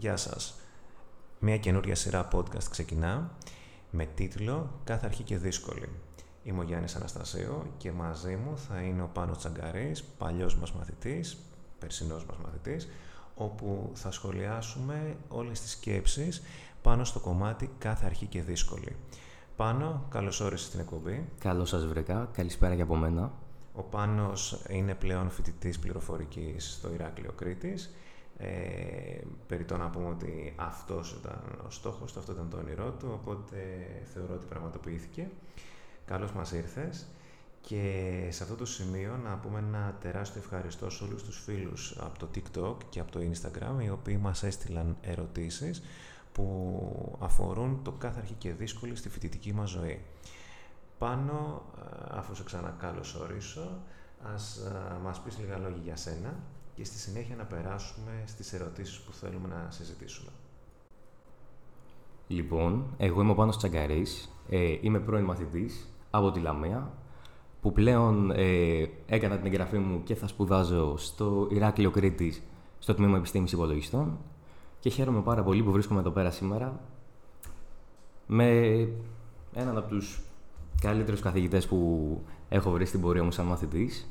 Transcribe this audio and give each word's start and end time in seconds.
Γεια 0.00 0.16
σας. 0.16 0.54
Μια 1.38 1.58
καινούρια 1.58 1.94
σειρά 1.94 2.28
podcast 2.32 2.64
ξεκινά 2.70 3.30
με 3.90 4.06
τίτλο 4.06 4.70
«Κάθε 4.84 5.06
αρχή 5.06 5.22
και 5.22 5.38
δύσκολη». 5.38 5.88
Είμαι 6.42 6.60
ο 6.60 6.62
Γιάννης 6.62 6.94
Αναστασίου 6.96 7.62
και 7.76 7.92
μαζί 7.92 8.36
μου 8.36 8.58
θα 8.58 8.80
είναι 8.80 9.02
ο 9.02 9.10
Πάνος 9.12 9.38
Τσαγκαρής, 9.38 10.02
παλιός 10.02 10.56
μας 10.56 10.72
μαθητής, 10.72 11.38
περσινός 11.78 12.24
μας 12.24 12.36
μαθητής, 12.44 12.88
όπου 13.34 13.90
θα 13.94 14.10
σχολιάσουμε 14.10 15.16
όλες 15.28 15.60
τις 15.60 15.70
σκέψεις 15.70 16.42
πάνω 16.82 17.04
στο 17.04 17.20
κομμάτι 17.20 17.70
«Κάθε 17.78 18.06
αρχή 18.06 18.26
και 18.26 18.42
δύσκολη». 18.42 18.96
Πάνο, 19.56 20.06
καλώς 20.10 20.40
όρισες 20.40 20.66
στην 20.66 20.80
εκπομπή. 20.80 21.28
Καλώς 21.38 21.68
σας 21.68 21.86
βρήκα. 21.86 22.28
Καλησπέρα 22.32 22.74
και 22.74 22.82
από 22.82 22.96
μένα. 22.96 23.32
Ο 23.74 23.82
Πάνος 23.82 24.62
είναι 24.68 24.94
πλέον 24.94 25.30
φοιτητής 25.30 25.78
πληροφορικής 25.78 26.72
στο 26.72 26.92
Ηράκλειο 26.92 27.32
Κρήτης. 27.32 27.90
Ε, 28.40 29.20
περί 29.46 29.64
το 29.64 29.76
να 29.76 29.90
πούμε 29.90 30.08
ότι 30.08 30.52
αυτός 30.56 31.12
ήταν 31.12 31.40
ο 31.66 31.70
στόχος 31.70 32.12
του, 32.12 32.18
αυτό 32.18 32.32
ήταν 32.32 32.50
το 32.50 32.56
όνειρό 32.56 32.90
του, 32.90 33.08
οπότε 33.12 33.56
θεωρώ 34.12 34.34
ότι 34.34 34.46
πραγματοποιήθηκε. 34.46 35.30
Καλώς 36.04 36.32
μας 36.32 36.52
ήρθες. 36.52 37.06
Και 37.60 38.28
σε 38.30 38.42
αυτό 38.42 38.54
το 38.54 38.66
σημείο 38.66 39.16
να 39.24 39.36
πούμε 39.36 39.58
ένα 39.58 39.96
τεράστιο 40.00 40.40
ευχαριστώ 40.40 40.90
σε 40.90 41.04
όλους 41.04 41.22
τους 41.22 41.42
φίλους 41.44 41.96
από 42.00 42.18
το 42.18 42.28
TikTok 42.34 42.76
και 42.88 43.00
από 43.00 43.10
το 43.10 43.20
Instagram, 43.20 43.82
οι 43.82 43.90
οποίοι 43.90 44.18
μας 44.20 44.42
έστειλαν 44.42 44.96
ερωτήσεις 45.00 45.82
που 46.32 47.16
αφορούν 47.20 47.80
το 47.82 47.92
κάθε 47.92 48.20
αρχή 48.20 48.34
και 48.34 48.52
δύσκολη 48.52 48.96
στη 48.96 49.08
φοιτητική 49.08 49.52
μας 49.52 49.70
ζωή. 49.70 50.04
Πάνω, 50.98 51.62
ε, 51.78 52.18
αφού 52.18 52.34
σε 52.34 53.18
ορίσω, 53.18 53.78
ας 54.34 54.56
ε, 54.56 54.96
μας 55.02 55.20
πεις 55.20 55.38
λίγα 55.38 55.58
λόγια 55.58 55.82
για 55.82 55.96
σένα 55.96 56.34
και 56.78 56.84
στη 56.84 56.98
συνέχεια 56.98 57.36
να 57.36 57.44
περάσουμε 57.44 58.22
στις 58.24 58.52
ερωτήσεις 58.52 58.98
που 58.98 59.12
θέλουμε 59.12 59.48
να 59.48 59.70
συζητήσουμε. 59.70 60.30
Λοιπόν, 62.28 62.94
εγώ 62.98 63.20
είμαι 63.20 63.30
ο 63.30 63.34
Πάνος 63.34 63.56
Τσαγκαρής, 63.56 64.28
ε, 64.48 64.78
είμαι 64.80 64.98
πρώην 65.00 65.24
μαθητής 65.24 65.88
από 66.10 66.30
τη 66.30 66.40
Λαμία, 66.40 66.92
που 67.60 67.72
πλέον 67.72 68.30
ε, 68.30 68.90
έκανα 69.06 69.36
την 69.36 69.46
εγγραφή 69.46 69.78
μου 69.78 70.02
και 70.02 70.14
θα 70.14 70.26
σπουδάζω 70.26 70.96
στο 70.96 71.48
Ηράκλειο 71.50 71.90
Κρήτης, 71.90 72.42
στο 72.78 72.94
Τμήμα 72.94 73.16
Επιστήμης 73.16 73.52
Υπολογιστών 73.52 74.18
και 74.80 74.90
χαίρομαι 74.90 75.20
πάρα 75.20 75.42
πολύ 75.42 75.62
που 75.62 75.72
βρίσκομαι 75.72 76.00
εδώ 76.00 76.10
πέρα 76.10 76.30
σήμερα 76.30 76.80
με 78.26 78.48
έναν 79.54 79.76
από 79.76 79.88
τους 79.88 80.20
καλύτερους 80.80 81.20
καθηγητές 81.20 81.66
που 81.66 82.20
έχω 82.48 82.70
βρει 82.70 82.86
στην 82.86 83.00
πορεία 83.00 83.24
μου 83.24 83.30
σαν 83.30 83.46
μαθητής 83.46 84.08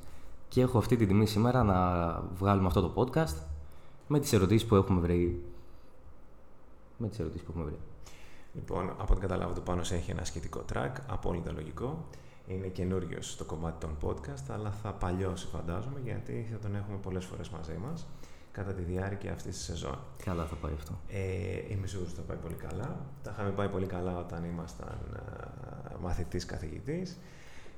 και 0.48 0.62
έχω 0.62 0.78
αυτή 0.78 0.95
τη 0.95 1.06
τιμή 1.06 1.26
σήμερα 1.26 1.64
να 1.64 2.09
βγάλουμε 2.34 2.67
αυτό 2.67 2.81
το 2.81 2.94
podcast 2.95 3.44
με 4.08 4.20
τις 4.20 4.34
ερωτήσεις 4.34 4.67
που 4.67 4.76
έχουμε 4.76 5.00
βρει. 5.00 5.44
Με 6.98 7.08
τις 7.08 7.20
ερωτήσεις 7.20 7.45
που 7.45 7.52
έχουμε 7.52 7.66
βρει. 7.66 7.80
Λοιπόν, 8.54 8.89
από 8.89 9.12
ό,τι 9.12 9.22
καταλάβω 9.22 9.54
το 9.54 9.62
πάνω 9.62 9.81
έχει 9.81 10.12
ένα 10.12 10.23
σχετικό 10.23 10.66
track, 10.73 10.92
απόλυτα 11.08 11.52
λογικό. 11.52 12.06
Είναι 12.48 12.67
καινούριος 12.67 13.31
στο 13.31 13.44
κομμάτι 13.44 13.86
των 13.86 13.98
podcast, 14.02 14.54
αλλά 14.54 14.72
θα 14.72 14.92
παλιώσει 14.92 15.48
φαντάζομαι, 15.48 16.00
γιατί 16.04 16.48
θα 16.52 16.58
τον 16.58 16.76
έχουμε 16.76 16.98
πολλές 16.98 17.26
φορές 17.26 17.50
μαζί 17.50 17.78
μας 17.78 18.06
κατά 18.52 18.73
τη 18.73 18.82
διάρκεια 18.82 19.32
αυτής 19.32 19.56
της 19.56 19.66
σεζόν. 19.66 20.00
Καλά 20.23 20.45
θα 20.45 20.56
πάει 20.56 20.73
αυτό. 20.73 21.00
Ε, 21.08 21.73
είμαι 21.73 21.88
σίγουρος 21.88 22.11
ότι 22.11 22.22
θα 22.22 22.28
πάει 22.28 22.38
πολύ 22.38 22.54
καλά. 22.54 23.06
Τα 23.23 23.32
είχαμε 23.32 23.50
πάει 23.50 23.70
πολύ 23.70 23.86
καλά 23.86 24.17
όταν 24.17 24.44
ήμασταν 24.44 24.98
μαθητής 26.02 26.45
καθηγητής. 26.45 27.17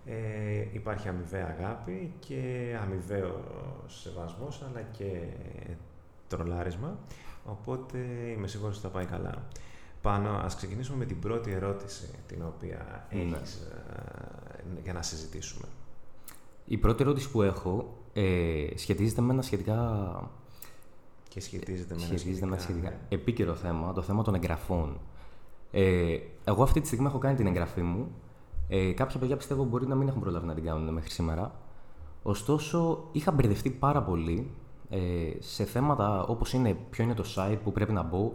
Ε, 0.05 0.66
υπάρχει 0.72 1.08
αμοιβαία 1.08 1.55
αγάπη 1.59 2.14
και 2.19 2.75
αμοιβαίο 2.83 3.44
σεβασμός, 3.88 4.64
αλλά 4.69 4.81
και 4.81 5.22
τρολάρισμα. 6.28 6.97
Οπότε 7.45 7.97
είμαι 8.36 8.47
σίγουρος 8.47 8.77
ότι 8.77 8.86
θα 8.86 8.92
πάει 8.92 9.05
καλά. 9.05 9.47
Πάνω, 10.02 10.30
ας 10.30 10.55
ξεκινήσουμε 10.55 10.97
με 10.97 11.05
την 11.05 11.20
πρώτη 11.20 11.52
ερώτηση 11.52 12.09
την 12.27 12.44
οποία 12.45 13.08
ναι. 13.11 13.22
έχεις 13.22 13.67
για 14.83 14.94
να 14.94 15.02
συζητήσουμε. 15.02 15.65
Η 16.65 16.77
πρώτη 16.77 17.04
ερώτηση 17.04 17.30
που 17.32 17.42
έχω 17.42 17.98
ε, 18.14 18.65
σχετίζεται 18.76 19.21
με 19.21 19.33
ένα 19.33 19.42
σχετικά 19.42 20.30
και 21.27 21.42
σχετίζεται 21.42 21.93
με, 21.93 21.99
σχετίζεται 21.99 22.45
με 22.45 22.52
ένα 22.52 22.61
σχετικά 22.61 22.93
επίκαιρο 23.09 23.55
θέμα, 23.55 23.93
το 23.93 24.02
θέμα 24.02 24.23
των 24.23 24.36
εγγραφών. 24.36 24.99
Ε, 25.71 26.17
εγώ 26.43 26.64
αυτή 26.64 26.82
τη 26.82 26.88
στιγμή 26.88 27.05
έχω 27.05 27.17
κάνει 27.17 27.36
την 27.36 27.48
εγγραφή 27.48 27.82
μου. 27.82 28.11
Ε, 28.72 28.92
κάποια 28.92 29.20
παιδιά 29.20 29.38
πιστεύω 29.38 29.64
μπορεί 29.64 29.88
να 29.88 29.96
μην 29.96 30.08
έχουν 30.08 30.22
προλάβει 30.22 30.46
να 30.46 30.54
την 30.54 30.64
κάνουν 30.64 30.94
μέχρι 30.94 31.10
σήμερα. 31.10 31.52
Ωστόσο, 32.24 33.08
είχα 33.12 33.32
μπερδευτεί 33.32 33.70
πάρα 33.70 34.04
πολύ 34.04 34.52
ε, 34.90 35.00
σε 35.40 35.66
θέματα 35.66 36.24
όπως 36.24 36.54
είναι 36.54 36.78
ποιο 36.90 37.04
είναι 37.04 37.14
το 37.14 37.24
site 37.36 37.58
που 37.64 37.72
πρέπει 37.72 37.92
να 37.92 38.04
μπω, 38.04 38.34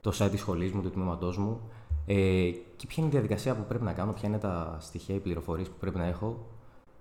το 0.00 0.10
site 0.18 0.28
της 0.30 0.40
σχολής 0.40 0.72
μου, 0.72 0.82
του 0.82 0.90
τμήματός 0.90 1.38
μου, 1.38 1.60
ε, 2.06 2.50
και 2.76 2.86
ποια 2.86 2.96
είναι 2.96 3.06
η 3.06 3.10
διαδικασία 3.10 3.54
που 3.54 3.64
πρέπει 3.68 3.84
να 3.84 3.92
κάνω, 3.92 4.12
ποια 4.12 4.28
είναι 4.28 4.38
τα 4.38 4.76
στοιχεία, 4.80 5.14
οι 5.14 5.20
πληροφορίες 5.20 5.68
που 5.68 5.76
πρέπει 5.80 5.98
να 5.98 6.06
έχω 6.06 6.46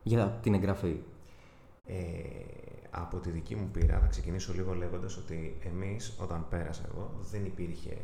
για 0.04 0.40
την 0.42 0.54
εγγραφή. 0.54 0.96
Ε, 1.86 1.96
από 2.92 3.18
τη 3.18 3.30
δική 3.30 3.56
μου 3.56 3.70
πείρα 3.72 4.00
θα 4.00 4.08
ξεκινήσω 4.08 4.54
λίγο 4.54 4.74
λέγοντας 4.74 5.18
ότι 5.18 5.58
εμείς 5.64 6.18
όταν 6.22 6.46
πέρασα 6.50 6.82
εγώ 6.92 7.12
δεν 7.32 7.46
υπήρχε 7.46 7.98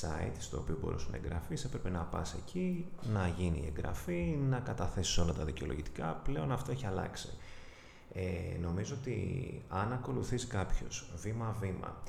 site 0.00 0.36
στο 0.38 0.58
οποίο 0.58 0.78
μπορούσε 0.80 1.06
να 1.10 1.16
εγγραφείς, 1.16 1.64
έπρεπε 1.64 1.90
να 1.90 2.00
πας 2.00 2.34
εκεί, 2.34 2.86
να 3.12 3.28
γίνει 3.28 3.58
η 3.58 3.66
εγγραφή, 3.66 4.38
να 4.48 4.58
καταθέσεις 4.58 5.18
όλα 5.18 5.32
τα 5.32 5.44
δικαιολογητικά, 5.44 6.20
πλέον 6.24 6.52
αυτό 6.52 6.70
έχει 6.72 6.86
αλλάξει. 6.86 7.28
Ε, 8.12 8.58
νομίζω 8.60 8.94
ότι 9.00 9.62
αν 9.68 9.92
ακολουθείς 9.92 10.46
κάποιος 10.46 11.10
βήμα-βήμα 11.16 12.02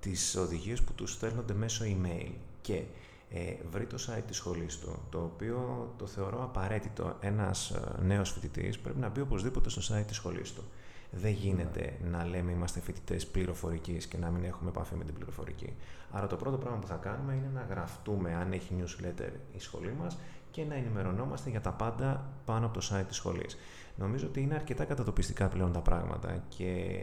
τις 0.00 0.36
οδηγίες 0.36 0.82
που 0.82 0.92
του 0.92 1.06
στέλνονται 1.06 1.54
μέσω 1.54 1.84
email 1.84 2.30
και 2.60 2.82
ε, 3.30 3.54
βρει 3.70 3.86
το 3.86 3.96
site 4.08 4.22
της 4.26 4.36
σχολής 4.36 4.78
του, 4.78 4.98
το 5.10 5.18
οποίο 5.18 5.88
το 5.98 6.06
θεωρώ 6.06 6.42
απαραίτητο 6.42 7.16
ένας 7.20 7.70
ε, 7.70 8.02
νέος 8.02 8.30
φοιτητής 8.30 8.78
πρέπει 8.78 8.98
να 8.98 9.08
μπει 9.08 9.20
οπωσδήποτε 9.20 9.70
στο 9.70 9.94
site 9.94 10.06
της 10.06 10.16
σχολής 10.16 10.52
του. 10.52 10.64
Δεν 11.14 11.32
γίνεται 11.32 11.98
να 12.10 12.24
λέμε 12.24 12.52
είμαστε 12.52 12.80
φοιτητές 12.80 13.26
πληροφορικής 13.26 14.06
και 14.06 14.18
να 14.18 14.30
μην 14.30 14.44
έχουμε 14.44 14.70
επαφή 14.70 14.94
με 14.94 15.04
την 15.04 15.14
πληροφορική. 15.14 15.74
Άρα 16.10 16.26
το 16.26 16.36
πρώτο 16.36 16.56
πράγμα 16.56 16.78
που 16.78 16.86
θα 16.86 16.94
κάνουμε 16.94 17.34
είναι 17.34 17.50
να 17.54 17.66
γραφτούμε 17.70 18.34
αν 18.34 18.52
έχει 18.52 18.74
newsletter 18.78 19.30
η 19.52 19.58
σχολή 19.58 19.94
μας 20.00 20.18
και 20.50 20.64
να 20.64 20.74
ενημερωνόμαστε 20.74 21.50
για 21.50 21.60
τα 21.60 21.70
πάντα 21.70 22.30
πάνω 22.44 22.66
από 22.66 22.80
το 22.80 22.86
site 22.90 23.04
της 23.06 23.16
σχολής. 23.16 23.56
Νομίζω 23.96 24.26
ότι 24.26 24.40
είναι 24.40 24.54
αρκετά 24.54 24.84
κατατοπιστικά 24.84 25.48
πλέον 25.48 25.72
τα 25.72 25.80
πράγματα 25.80 26.44
και 26.48 26.98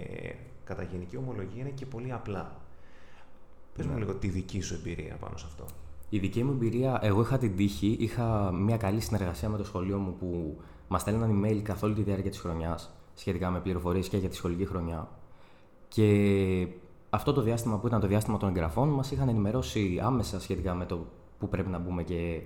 κατά 0.63 0.83
γενική 0.83 1.17
ομολογία 1.17 1.61
είναι 1.61 1.69
και 1.69 1.85
πολύ 1.85 2.11
απλά. 2.11 2.57
Πες 3.75 3.85
μου 3.85 3.93
ναι. 3.93 3.99
λίγο 3.99 4.13
τη 4.13 4.27
δική 4.27 4.61
σου 4.61 4.73
εμπειρία 4.73 5.15
πάνω 5.15 5.37
σε 5.37 5.45
αυτό. 5.47 5.65
Η 6.09 6.19
δική 6.19 6.43
μου 6.43 6.51
εμπειρία, 6.51 6.99
εγώ 7.01 7.21
είχα 7.21 7.37
την 7.37 7.55
τύχη, 7.55 7.97
είχα 7.99 8.51
μια 8.51 8.77
καλή 8.77 8.99
συνεργασία 8.99 9.49
με 9.49 9.57
το 9.57 9.63
σχολείο 9.63 9.97
μου 9.97 10.15
που 10.19 10.61
μας 10.87 11.01
στέλναν 11.01 11.43
email 11.43 11.61
καθ' 11.63 11.83
όλη 11.83 11.93
τη 11.93 12.01
διάρκεια 12.01 12.29
της 12.29 12.39
χρονιάς 12.39 12.93
σχετικά 13.19 13.49
με 13.49 13.59
πληροφορίες 13.59 14.07
και 14.07 14.17
για 14.17 14.29
τη 14.29 14.35
σχολική 14.35 14.65
χρονιά. 14.65 15.09
Και 15.87 16.67
αυτό 17.09 17.33
το 17.33 17.41
διάστημα 17.41 17.77
που 17.77 17.87
ήταν 17.87 17.99
το 17.99 18.07
διάστημα 18.07 18.37
των 18.37 18.49
εγγραφών, 18.49 18.89
μας 18.89 19.11
είχαν 19.11 19.29
ενημερώσει 19.29 19.99
άμεσα 20.03 20.39
σχετικά 20.39 20.73
με 20.73 20.85
το 20.85 21.05
πού 21.39 21.49
πρέπει 21.49 21.69
να 21.69 21.77
μπούμε 21.77 22.03
και 22.03 22.41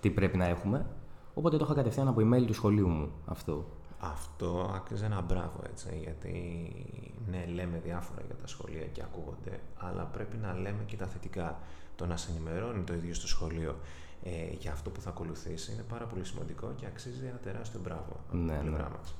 τι 0.00 0.10
πρέπει 0.10 0.36
να 0.36 0.44
έχουμε. 0.44 0.86
Οπότε 1.34 1.56
το 1.56 1.64
είχα 1.64 1.74
κατευθείαν 1.74 2.08
από 2.08 2.20
email 2.20 2.44
του 2.46 2.54
σχολείου 2.54 2.88
μου 2.88 3.12
αυτό. 3.26 3.66
Αυτό 3.98 4.72
άξιζε 4.74 5.04
ένα 5.04 5.20
μπράβο 5.20 5.60
έτσι, 5.70 5.98
γιατί 6.02 6.32
ναι, 7.30 7.46
λέμε 7.54 7.80
διάφορα 7.84 8.22
για 8.26 8.34
τα 8.34 8.46
σχολεία 8.46 8.86
και 8.86 9.02
ακούγονται, 9.02 9.60
αλλά 9.76 10.02
πρέπει 10.02 10.36
να 10.36 10.52
λέμε 10.52 10.82
και 10.86 10.96
τα 10.96 11.06
θετικά. 11.06 11.58
Το 11.96 12.06
να 12.06 12.16
σε 12.16 12.30
ενημερώνει 12.30 12.82
το 12.82 12.94
ίδιο 12.94 13.14
στο 13.14 13.26
σχολείο 13.26 13.76
ε, 14.22 14.30
για 14.58 14.72
αυτό 14.72 14.90
που 14.90 15.00
θα 15.00 15.08
ακολουθήσει 15.08 15.72
είναι 15.72 15.82
πάρα 15.82 16.04
πολύ 16.04 16.24
σημαντικό 16.24 16.72
και 16.76 16.86
αξίζει 16.86 17.26
ένα 17.26 17.38
τεράστιο 17.38 17.80
μπράβο 17.82 18.20
από 18.28 18.36
ναι, 18.36 18.52
την 18.52 18.66
πλευρά 18.66 18.88
ναι. 18.88 18.96
μας. 18.98 19.14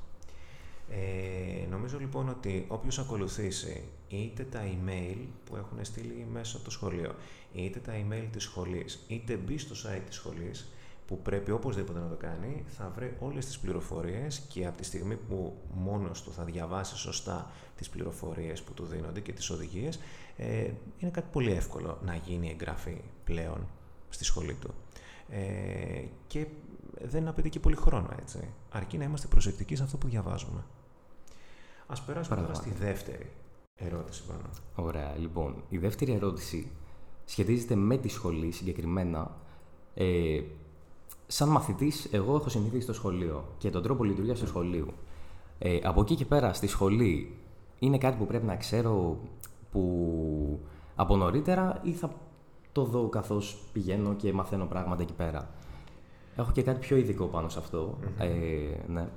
Ε, 0.89 1.67
νομίζω 1.69 1.99
λοιπόν 1.99 2.29
ότι 2.29 2.65
όποιος 2.67 2.99
ακολουθήσει 2.99 3.83
είτε 4.07 4.43
τα 4.43 4.61
email 4.63 5.17
που 5.45 5.55
έχουν 5.55 5.77
στείλει 5.81 6.27
μέσα 6.31 6.55
από 6.55 6.65
το 6.65 6.71
σχολείο, 6.71 7.15
είτε 7.53 7.79
τα 7.79 7.93
email 7.93 8.27
της 8.31 8.43
σχολής, 8.43 9.03
είτε 9.07 9.35
μπει 9.35 9.57
στο 9.57 9.75
site 9.75 10.01
της 10.05 10.15
σχολής, 10.15 10.67
που 11.07 11.21
πρέπει 11.21 11.51
οπωσδήποτε 11.51 11.99
να 11.99 12.07
το 12.07 12.15
κάνει, 12.15 12.63
θα 12.67 12.91
βρει 12.95 13.15
όλες 13.19 13.45
τις 13.45 13.59
πληροφορίες 13.59 14.39
και 14.39 14.65
από 14.65 14.77
τη 14.77 14.83
στιγμή 14.83 15.15
που 15.15 15.57
μόνος 15.73 16.23
του 16.23 16.31
θα 16.33 16.43
διαβάσει 16.43 16.97
σωστά 16.97 17.51
τις 17.77 17.89
πληροφορίες 17.89 18.61
που 18.61 18.73
του 18.73 18.85
δίνονται 18.85 19.19
και 19.19 19.33
τις 19.33 19.49
οδηγίες, 19.49 19.99
ε, 20.37 20.71
είναι 20.99 21.11
κάτι 21.11 21.27
πολύ 21.31 21.51
εύκολο 21.51 21.99
να 22.05 22.15
γίνει 22.15 22.49
εγγραφή 22.49 23.01
πλέον 23.23 23.67
στη 24.09 24.23
σχολή 24.23 24.53
του. 24.53 24.73
Ε, 25.29 26.03
και 26.27 26.47
δεν 27.01 27.27
απαιτεί 27.27 27.49
και 27.49 27.59
πολύ 27.59 27.75
χρόνο, 27.75 28.09
έτσι. 28.21 28.47
Αρκεί 28.69 28.97
να 28.97 29.03
είμαστε 29.03 29.27
προσεκτικοί 29.27 29.75
σε 29.75 29.83
αυτό 29.83 29.97
που 29.97 30.07
διαβάζουμε. 30.07 30.63
Ας 31.87 32.01
περάσουμε 32.01 32.41
τώρα 32.41 32.53
στη 32.53 32.69
δεύτερη 32.69 33.31
ερώτηση 33.75 34.23
πάνω. 34.27 34.49
Ωραία, 34.75 35.15
λοιπόν. 35.17 35.63
Η 35.69 35.77
δεύτερη 35.77 36.11
ερώτηση 36.11 36.71
σχετίζεται 37.25 37.75
με 37.75 37.97
τη 37.97 38.07
σχολή 38.07 38.51
συγκεκριμένα. 38.51 39.37
Ε, 39.93 40.41
σαν 41.27 41.49
μαθητής, 41.49 42.07
εγώ 42.11 42.35
έχω 42.35 42.49
συνηθίσει 42.49 42.81
στο 42.81 42.93
σχολείο 42.93 43.45
και 43.57 43.69
τον 43.69 43.83
τρόπο 43.83 44.03
λειτουργίας 44.03 44.39
του 44.39 44.47
σχολείου. 44.47 44.93
Ε, 45.59 45.79
από 45.83 46.01
εκεί 46.01 46.15
και 46.15 46.25
πέρα, 46.25 46.53
στη 46.53 46.67
σχολή, 46.67 47.37
είναι 47.79 47.97
κάτι 47.97 48.17
που 48.17 48.25
πρέπει 48.25 48.45
να 48.45 48.55
ξέρω 48.55 49.17
που 49.71 50.59
από 50.95 51.15
νωρίτερα 51.15 51.79
ή 51.83 51.91
θα 51.91 52.11
το 52.71 52.83
δω 52.83 53.09
καθώς 53.09 53.63
πηγαίνω 53.73 54.13
και 54.13 54.33
μαθαίνω 54.33 54.65
πράγματα 54.65 55.01
εκεί 55.01 55.13
πέρα. 55.13 55.49
Έχω 56.35 56.51
και 56.51 56.63
κάτι 56.63 56.79
πιο 56.79 56.97
ειδικό 56.97 57.25
πάνω 57.25 57.49
σε 57.49 57.59
αυτό. 57.59 57.97
Ε, 58.17 58.27
ναι. 58.87 59.07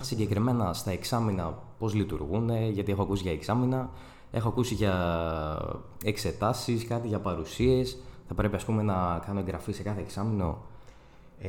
Συγκεκριμένα 0.00 0.72
στα 0.72 0.90
εξάμεινα 0.90 1.58
πώς 1.78 1.94
λειτουργούν, 1.94 2.50
γιατί 2.70 2.92
έχω 2.92 3.02
ακούσει 3.02 3.22
για 3.22 3.32
εξάμεινα, 3.32 3.90
έχω 4.30 4.48
ακούσει 4.48 4.74
για 4.74 4.94
εξετάσεις, 6.04 6.86
κάτι 6.86 7.08
για 7.08 7.20
παρουσίες. 7.20 7.98
Θα 8.28 8.34
πρέπει 8.34 8.56
ας 8.56 8.64
πούμε 8.64 8.82
να 8.82 9.22
κάνω 9.26 9.38
εγγραφή 9.38 9.72
σε 9.72 9.82
κάθε 9.82 10.00
εξάμεινο. 10.00 10.58
Ε, 11.40 11.48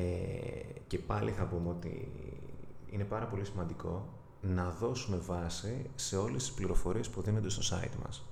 και 0.87 0.97
πάλι 0.97 1.31
θα 1.31 1.43
πούμε 1.43 1.69
ότι 1.69 2.11
είναι 2.91 3.03
πάρα 3.03 3.25
πολύ 3.25 3.45
σημαντικό 3.45 4.05
να 4.41 4.69
δώσουμε 4.79 5.17
βάση 5.17 5.89
σε 5.95 6.17
όλες 6.17 6.43
τις 6.43 6.51
πληροφορίες 6.51 7.09
που 7.09 7.21
δίνονται 7.21 7.49
στο 7.49 7.77
site 7.77 8.03
μας. 8.05 8.25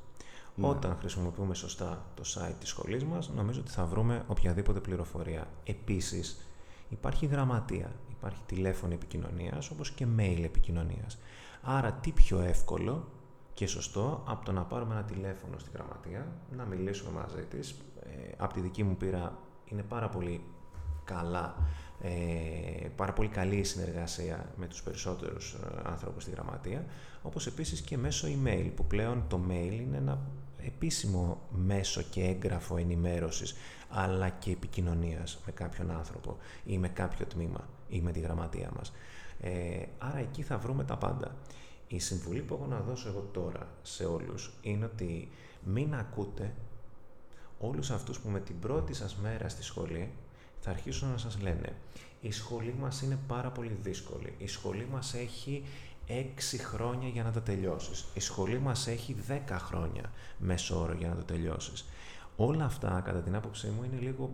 Ναι. 0.55 0.67
Όταν 0.67 0.95
χρησιμοποιούμε 0.99 1.53
σωστά 1.53 2.05
το 2.15 2.23
site 2.25 2.55
της 2.59 2.69
σχολής 2.69 3.03
μας, 3.03 3.29
νομίζω 3.35 3.59
ότι 3.59 3.71
θα 3.71 3.85
βρούμε 3.85 4.23
οποιαδήποτε 4.27 4.79
πληροφορία. 4.79 5.47
Επίσης, 5.63 6.45
υπάρχει 6.89 7.25
γραμματεία, 7.25 7.91
υπάρχει 8.21 8.41
τηλέφωνο 8.45 8.93
επικοινωνίας, 8.93 9.69
όπως 9.69 9.91
και 9.91 10.05
mail 10.17 10.41
επικοινωνίας. 10.43 11.19
Άρα, 11.61 11.91
τι 11.91 12.11
πιο 12.11 12.39
εύκολο 12.39 13.07
και 13.53 13.67
σωστό 13.67 14.23
από 14.27 14.45
το 14.45 14.51
να 14.51 14.63
πάρουμε 14.63 14.93
ένα 14.93 15.03
τηλέφωνο 15.03 15.57
στη 15.57 15.69
γραμματεία, 15.73 16.27
να 16.57 16.65
μιλήσουμε 16.65 17.11
μαζί 17.11 17.45
της. 17.49 17.75
Ε, 18.03 18.31
από 18.37 18.53
τη 18.53 18.59
δική 18.59 18.83
μου 18.83 18.95
πείρα 18.95 19.37
είναι 19.65 19.83
πάρα 19.83 20.09
πολύ 20.09 20.43
καλά 21.03 21.55
ε, 22.03 22.87
πάρα 22.95 23.13
πολύ 23.13 23.27
καλή 23.27 23.55
η 23.55 23.63
συνεργασία 23.63 24.53
με 24.55 24.67
τους 24.67 24.83
περισσότερους 24.83 25.53
ε, 25.53 25.81
άνθρωπους 25.83 26.23
στη 26.23 26.31
γραμματεία, 26.31 26.85
όπως 27.21 27.47
επίσης 27.47 27.81
και 27.81 27.97
μέσω 27.97 28.27
email, 28.27 28.71
που 28.75 28.85
πλέον 28.85 29.23
το 29.27 29.39
mail 29.49 29.79
είναι 29.81 29.97
ένα 29.97 30.21
επίσημο 30.65 31.41
μέσο 31.49 32.01
και 32.01 32.23
έγγραφο 32.23 32.77
ενημέρωσης, 32.77 33.55
αλλά 33.89 34.29
και 34.29 34.51
επικοινωνίας 34.51 35.39
με 35.45 35.51
κάποιον 35.51 35.91
άνθρωπο 35.91 36.37
ή 36.65 36.77
με 36.77 36.87
κάποιο 36.87 37.25
τμήμα 37.25 37.67
ή 37.91 38.01
με 38.01 38.11
τη 38.11 38.19
γραμματεία 38.19 38.71
μας. 38.77 38.91
Ε, 39.41 39.85
άρα 39.97 40.17
εκεί 40.17 40.41
θα 40.41 40.57
βρούμε 40.57 40.83
τα 40.83 40.97
πάντα. 40.97 41.35
Η 41.87 41.99
συμβουλή 41.99 42.41
που 42.41 42.53
έχω 42.53 42.65
να 42.65 42.79
δώσω 42.79 43.09
εγώ 43.09 43.29
τώρα 43.31 43.67
σε 43.81 44.05
όλους 44.05 44.53
είναι 44.61 44.85
ότι 44.85 45.29
μην 45.63 45.95
ακούτε 45.95 46.53
όλους 47.59 47.91
αυτούς 47.91 48.19
που 48.19 48.29
με 48.29 48.39
την 48.39 48.59
πρώτη 48.59 48.93
σας 48.93 49.15
μέρα 49.15 49.49
στη 49.49 49.63
σχολή 49.63 50.11
θα 50.59 50.69
αρχίσουν 50.69 51.09
να 51.09 51.17
σας 51.17 51.41
λένε 51.41 51.75
η 52.21 52.31
σχολή 52.31 52.75
μας 52.79 53.01
είναι 53.01 53.19
πάρα 53.27 53.49
πολύ 53.49 53.77
δύσκολη. 53.81 54.33
Η 54.37 54.47
σχολή 54.47 54.87
μας 54.91 55.13
έχει 55.13 55.65
έξι 56.07 56.57
χρόνια 56.57 57.07
για 57.07 57.23
να 57.23 57.31
το 57.31 57.41
τελειώσεις. 57.41 58.05
Η 58.13 58.19
σχολή 58.19 58.59
μας 58.59 58.87
έχει 58.87 59.13
δέκα 59.13 59.59
χρόνια 59.59 60.11
μέσω 60.37 60.81
όρο 60.81 60.93
για 60.93 61.07
να 61.07 61.15
το 61.15 61.23
τελειώσεις. 61.23 61.85
Όλα 62.35 62.65
αυτά, 62.65 63.01
κατά 63.05 63.21
την 63.21 63.35
άποψή 63.35 63.67
μου, 63.67 63.83
είναι 63.83 64.01
λίγο 64.01 64.31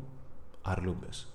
αρλούμπες. 0.61 1.27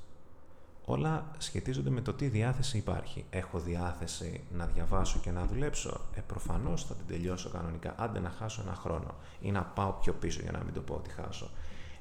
Όλα 0.84 1.31
σχετίζονται 1.38 1.90
με 1.90 2.00
το 2.00 2.12
τι 2.12 2.29
διάθεση 2.29 2.79
υπάρχει. 2.79 3.25
Έχω 3.31 3.58
διάθεση 3.58 4.40
να 4.52 4.67
διαβάσω 4.67 5.19
και 5.23 5.31
να 5.31 5.44
δουλέψω. 5.44 6.00
Ε, 6.14 6.20
προφανώς 6.20 6.84
θα 6.84 6.94
την 6.94 7.06
τελειώσω 7.06 7.50
κανονικά. 7.50 7.94
Άντε 7.99 8.20
να 8.20 8.31
χάσω 8.31 8.62
ένα 8.67 8.75
χρόνο 8.75 9.14
ή 9.40 9.50
να 9.50 9.62
πάω 9.62 9.93
πιο 9.93 10.12
πίσω 10.12 10.40
για 10.43 10.52
να 10.52 10.64
μην 10.64 10.75
το 10.75 10.81
πω 10.81 10.94
ότι 10.94 11.11
χάσω. 11.11 11.50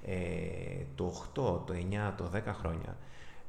Ε, 0.05 0.15
το 0.95 1.13
8, 1.33 1.65
το 1.65 1.73
9, 2.09 2.13
το 2.17 2.29
10 2.33 2.41
χρόνια 2.45 2.97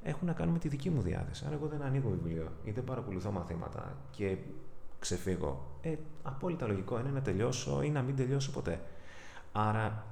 έχουν 0.03 0.27
να 0.27 0.33
κάνουν 0.33 0.53
με 0.53 0.59
τη 0.59 0.69
δική 0.69 0.91
μου 0.91 1.01
διάθεση. 1.01 1.45
Άρα, 1.47 1.55
εγώ 1.55 1.67
δεν 1.67 1.83
ανοίγω 1.83 2.09
βιβλίο 2.11 2.53
ή 2.65 2.71
δεν 2.71 2.85
παρακολουθώ 2.85 3.31
μαθήματα 3.31 3.97
και 4.11 4.37
ξεφύγω. 4.99 5.79
Ε, 5.81 5.95
απόλυτα 6.23 6.67
λογικό 6.67 6.99
είναι 6.99 7.11
να 7.11 7.23
τελειώσω 7.23 7.83
ή 7.83 7.91
να 7.91 8.03
μην 8.03 8.17
τελειώσω 8.17 8.51
ποτέ. 8.51 8.81
Άρα, 9.53 10.07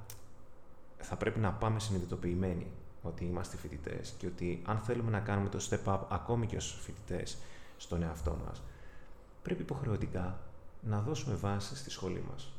θα 0.97 1.15
πρέπει 1.15 1.39
να 1.39 1.51
πάμε 1.51 1.79
συνειδητοποιημένοι 1.79 2.67
ότι 3.01 3.25
είμαστε 3.25 3.57
φοιτητές 3.57 4.13
και 4.17 4.25
ότι 4.25 4.61
αν 4.65 4.77
θέλουμε 4.77 5.11
να 5.11 5.19
κάνουμε 5.19 5.49
το 5.49 5.67
step 5.69 5.93
up 5.93 5.99
ακόμη 6.09 6.47
και 6.47 6.55
ως 6.55 6.79
φοιτητές 6.81 7.37
στον 7.77 8.03
εαυτό 8.03 8.37
μας, 8.45 8.61
πρέπει 9.43 9.61
υποχρεωτικά 9.61 10.39
να 10.81 10.99
δώσουμε 10.99 11.35
βάση 11.35 11.75
στη 11.75 11.89
σχολή 11.89 12.23
μας. 12.31 12.51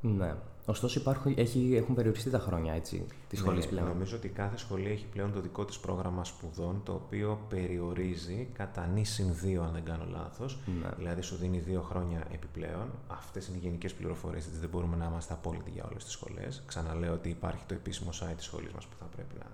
Ναι. 0.00 0.34
Ωστόσο 0.68 1.00
υπάρχουν, 1.00 1.34
έχει, 1.36 1.74
έχουν 1.76 1.94
περιοριστεί 1.94 2.30
τα 2.30 2.38
χρόνια 2.38 2.72
έτσι, 2.72 3.06
τη 3.28 3.36
σχολή 3.36 3.58
ναι, 3.58 3.66
πλέον. 3.66 3.86
Νομίζω 3.86 4.16
ότι 4.16 4.28
κάθε 4.28 4.56
σχολή 4.56 4.90
έχει 4.90 5.06
πλέον 5.06 5.32
το 5.32 5.40
δικό 5.40 5.64
της 5.64 5.78
πρόγραμμα 5.78 6.24
σπουδών, 6.24 6.80
το 6.84 6.92
οποίο 6.92 7.40
περιορίζει 7.48 8.48
κατά 8.52 8.86
νήσιν 8.86 9.34
δύο, 9.34 9.62
αν 9.62 9.72
δεν 9.72 9.84
κάνω 9.84 10.06
λάθος. 10.10 10.58
Ναι. 10.82 10.88
Δηλαδή, 10.96 11.22
σου 11.22 11.36
δίνει 11.36 11.58
δύο 11.58 11.80
χρόνια 11.80 12.26
επιπλέον. 12.32 12.90
Αυτές 13.06 13.46
είναι 13.46 13.56
οι 13.56 13.60
γενικές 13.60 13.94
πληροφορίες, 13.94 14.46
έτσι 14.46 14.58
δεν 14.58 14.68
μπορούμε 14.68 14.96
να 14.96 15.06
είμαστε 15.06 15.32
απόλυτοι 15.32 15.70
για 15.70 15.86
όλες 15.90 16.04
τις 16.04 16.12
σχολές. 16.12 16.62
Ξαναλέω 16.66 17.12
ότι 17.12 17.28
υπάρχει 17.28 17.64
το 17.66 17.74
επίσημο 17.74 18.10
site 18.10 18.36
της 18.36 18.44
σχολής 18.44 18.72
μας 18.72 18.86
που 18.86 18.96
θα 18.98 19.04
πρέπει 19.04 19.34
να 19.38 19.46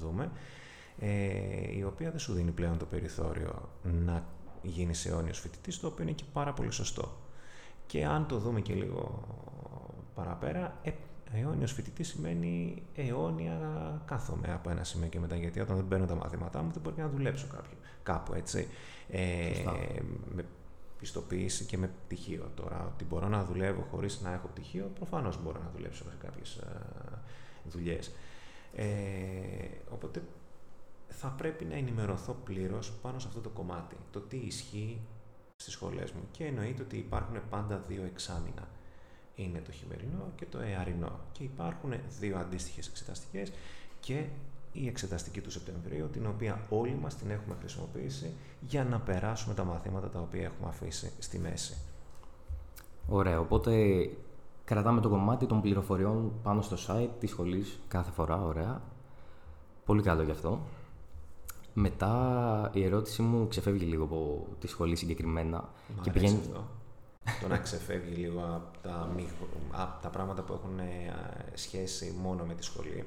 δούμε. 0.00 0.30
Ε, 0.98 1.76
η 1.76 1.82
οποία 1.82 2.10
δεν 2.10 2.18
σου 2.18 2.32
δίνει 2.32 2.50
πλέον 2.50 2.78
το 2.78 2.84
περιθώριο 2.84 3.68
να 3.82 4.24
γίνεις 4.62 5.06
αιώνιος 5.06 5.38
φοιτητής, 5.38 5.80
το 5.80 5.86
οποίο 5.86 6.02
είναι 6.02 6.12
και 6.12 6.24
πάρα 6.32 6.52
πολύ 6.52 6.70
σωστό. 6.70 7.16
Και 7.86 8.04
αν 8.04 8.26
το 8.26 8.38
δούμε 8.38 8.60
και 8.60 8.74
λίγο 8.74 9.22
παραπέρα, 10.22 10.78
ε, 10.82 10.90
αιώνιος 11.32 11.72
φοιτητής 11.72 12.08
σημαίνει 12.08 12.82
αιώνια 12.94 13.58
κάθομαι 14.04 14.52
από 14.52 14.70
ένα 14.70 14.84
σημείο 14.84 15.08
και 15.08 15.20
μετά. 15.20 15.36
Γιατί 15.36 15.60
όταν 15.60 15.76
δεν 15.76 15.88
παίρνω 15.88 16.06
τα 16.06 16.14
μαθήματά 16.14 16.62
μου, 16.62 16.70
δεν 16.70 16.82
μπορεί 16.82 16.96
να 16.98 17.08
δουλέψω 17.08 17.46
κάποιο, 17.46 17.76
κάπου 18.02 18.34
έτσι. 18.34 18.68
Ε, 19.08 19.50
με 20.34 20.44
πιστοποίηση 20.98 21.64
και 21.64 21.78
με 21.78 21.90
πτυχίο. 22.06 22.50
Τώρα, 22.54 22.90
ότι 22.94 23.04
μπορώ 23.04 23.28
να 23.28 23.44
δουλεύω 23.44 23.86
χωρίς 23.90 24.20
να 24.20 24.32
έχω 24.32 24.46
πτυχίο, 24.46 24.90
προφανώς 24.94 25.42
μπορώ 25.42 25.60
να 25.60 25.70
δουλέψω 25.74 26.04
σε 26.04 26.16
κάποιες 26.20 26.60
δουλειές. 27.64 28.12
Ε, 28.74 28.84
οπότε 29.90 30.22
θα 31.08 31.28
πρέπει 31.28 31.64
να 31.64 31.74
ενημερωθώ 31.74 32.36
πλήρως 32.44 32.92
πάνω 32.92 33.18
σε 33.18 33.28
αυτό 33.28 33.40
το 33.40 33.48
κομμάτι. 33.48 33.96
Το 34.10 34.20
τι 34.20 34.36
ισχύει 34.36 35.00
στις 35.56 35.72
σχολές 35.72 36.10
μου. 36.10 36.22
Και 36.30 36.44
εννοείται 36.44 36.82
ότι 36.82 36.96
υπάρχουν 36.96 37.40
πάντα 37.50 37.78
δύο 37.88 38.04
εξάμεινα 38.04 38.68
είναι 39.34 39.62
το 39.66 39.72
χειμερινό 39.72 40.30
και 40.36 40.46
το 40.50 40.58
εαρινό. 40.60 41.20
Και 41.32 41.42
υπάρχουν 41.42 41.92
δύο 42.20 42.38
αντίστοιχες 42.38 42.88
εξεταστικές 42.88 43.52
και 44.00 44.24
η 44.72 44.86
εξεταστική 44.86 45.40
του 45.40 45.50
Σεπτεμβρίου, 45.50 46.08
την 46.12 46.26
οποία 46.26 46.60
όλοι 46.68 46.98
μας 47.02 47.16
την 47.16 47.30
έχουμε 47.30 47.54
χρησιμοποιήσει 47.58 48.32
για 48.60 48.84
να 48.84 48.98
περάσουμε 48.98 49.54
τα 49.54 49.64
μαθήματα 49.64 50.08
τα 50.08 50.20
οποία 50.20 50.42
έχουμε 50.42 50.68
αφήσει 50.68 51.12
στη 51.18 51.38
μέση. 51.38 51.76
Ωραία, 53.08 53.40
οπότε 53.40 53.72
κρατάμε 54.64 55.00
το 55.00 55.08
κομμάτι 55.08 55.46
των 55.46 55.60
πληροφοριών 55.60 56.32
πάνω 56.42 56.62
στο 56.62 56.76
site 56.86 57.10
της 57.20 57.30
σχολής 57.30 57.78
κάθε 57.88 58.10
φορά, 58.10 58.44
ωραία. 58.44 58.82
Πολύ 59.84 60.02
καλό 60.02 60.22
γι' 60.22 60.30
αυτό. 60.30 60.60
Μετά 61.74 62.70
η 62.74 62.84
ερώτηση 62.84 63.22
μου 63.22 63.48
ξεφεύγει 63.48 63.84
λίγο 63.84 64.04
από 64.04 64.46
τη 64.60 64.66
σχολή 64.66 64.96
συγκεκριμένα. 64.96 65.68
και 66.02 66.10
πηγαίνει 66.10 66.40
το 67.40 67.48
να 67.48 67.58
ξεφεύγει 67.58 68.14
λίγο 68.14 68.40
από 68.40 68.78
τα, 69.72 69.98
τα 70.02 70.08
πράγματα 70.08 70.42
που 70.42 70.52
έχουν 70.52 70.78
ε, 70.78 71.14
σχέση 71.54 72.14
μόνο 72.22 72.44
με 72.44 72.54
τη 72.54 72.64
σχολή. 72.64 73.04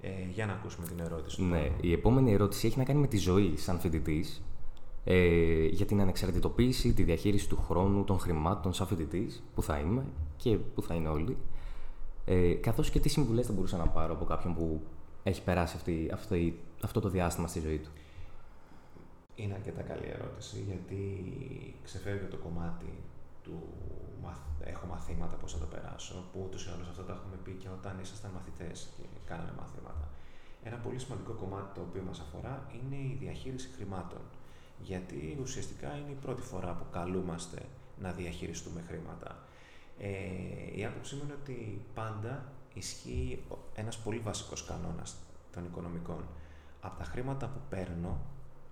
Ε, 0.00 0.08
για 0.32 0.46
να 0.46 0.52
ακούσουμε 0.52 0.86
την 0.86 1.00
ερώτηση. 1.00 1.42
Ναι, 1.42 1.70
η 1.80 1.92
επόμενη 1.92 2.32
ερώτηση 2.32 2.66
έχει 2.66 2.78
να 2.78 2.84
κάνει 2.84 3.00
με 3.00 3.06
τη 3.06 3.16
ζωή 3.16 3.56
σαν 3.56 3.78
φοιτητής. 3.78 4.42
Ε, 5.04 5.64
για 5.64 5.86
την 5.86 6.00
ανεξαρτητοποίηση, 6.00 6.92
τη 6.92 7.02
διαχείριση 7.02 7.48
του 7.48 7.56
χρόνου, 7.56 8.04
των 8.04 8.18
χρημάτων 8.18 8.72
σαν 8.72 8.86
φοιτητής, 8.86 9.42
που 9.54 9.62
θα 9.62 9.78
είμαι 9.78 10.04
και 10.36 10.56
που 10.56 10.82
θα 10.82 10.94
είναι 10.94 11.08
όλοι. 11.08 11.36
Ε, 12.24 12.52
Καθώς 12.52 12.90
και 12.90 13.00
τι 13.00 13.08
συμβουλές 13.08 13.46
θα 13.46 13.52
μπορούσα 13.52 13.76
να 13.76 13.88
πάρω 13.88 14.12
από 14.12 14.24
κάποιον 14.24 14.54
που 14.54 14.80
έχει 15.22 15.42
περάσει 15.42 15.76
αυτή, 15.76 16.10
αυτή, 16.12 16.58
αυτό 16.82 17.00
το 17.00 17.08
διάστημα 17.08 17.46
στη 17.46 17.60
ζωή 17.60 17.78
του; 17.78 17.90
Είναι 19.34 19.54
αρκετά 19.54 19.82
καλή 19.82 20.06
ερώτηση, 20.06 20.64
γιατί 20.66 21.24
ξεφεύγει 21.84 22.26
το 22.26 22.36
κομμάτι 22.36 22.86
του 23.48 23.58
έχω 24.60 24.86
μαθήματα, 24.86 25.36
πώς 25.36 25.52
θα 25.52 25.58
το 25.58 25.66
περάσω, 25.66 26.24
που 26.32 26.40
ούτως 26.44 26.66
ή 26.66 26.70
άλλως 26.74 26.88
αυτό 26.88 27.02
το 27.02 27.12
έχουμε 27.12 27.36
πει 27.44 27.52
και 27.52 27.68
όταν 27.68 27.98
ήσασταν 28.00 28.30
μαθητές 28.30 28.88
και 28.96 29.02
κάναμε 29.26 29.52
μαθήματα. 29.58 30.08
Ένα 30.62 30.76
πολύ 30.76 30.98
σημαντικό 30.98 31.32
κομμάτι 31.32 31.74
το 31.74 31.80
οποίο 31.80 32.02
μας 32.02 32.20
αφορά 32.20 32.66
είναι 32.76 32.96
η 32.96 33.16
διαχείριση 33.20 33.68
χρημάτων. 33.76 34.20
Γιατί 34.78 35.38
ουσιαστικά 35.42 35.96
είναι 35.96 36.10
η 36.10 36.18
πρώτη 36.24 36.42
φορά 36.42 36.72
που 36.72 36.84
καλούμαστε 36.90 37.58
να 37.98 38.12
διαχειριστούμε 38.12 38.80
χρήματα. 38.88 39.38
Ε, 39.98 40.08
η 40.74 40.84
άποψή 40.84 41.14
μου 41.14 41.22
είναι 41.24 41.36
ότι 41.42 41.84
πάντα 41.94 42.52
ισχύει 42.74 43.44
ένας 43.74 43.98
πολύ 43.98 44.18
βασικός 44.18 44.64
κανόνας 44.64 45.16
των 45.52 45.64
οικονομικών. 45.64 46.24
Από 46.80 46.98
τα 46.98 47.04
χρήματα 47.04 47.46
που 47.46 47.60
παίρνω 47.68 48.20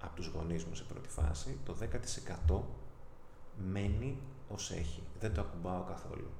από 0.00 0.16
τους 0.16 0.26
γονείς 0.26 0.64
μου 0.64 0.74
σε 0.74 0.84
πρώτη 0.84 1.08
φάση, 1.08 1.58
το 1.64 1.74
10% 2.48 2.60
μένει 3.56 4.18
ως 4.48 4.70
έχει. 4.70 5.02
Δεν 5.20 5.34
το 5.34 5.40
ακουμπάω 5.40 5.82
καθόλου. 5.82 6.30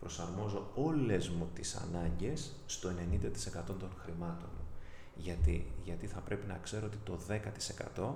Προσαρμόζω 0.00 0.70
όλες 0.74 1.28
μου 1.28 1.48
τις 1.54 1.74
ανάγκες 1.76 2.52
στο 2.66 2.88
90% 2.88 2.92
των 3.66 3.90
χρημάτων 4.02 4.48
μου. 4.58 4.64
Γιατί, 5.16 5.72
γιατί 5.84 6.06
θα 6.06 6.20
πρέπει 6.20 6.46
να 6.46 6.58
ξέρω 6.62 6.86
ότι 6.86 6.96
το 7.04 7.18
10% 7.96 8.12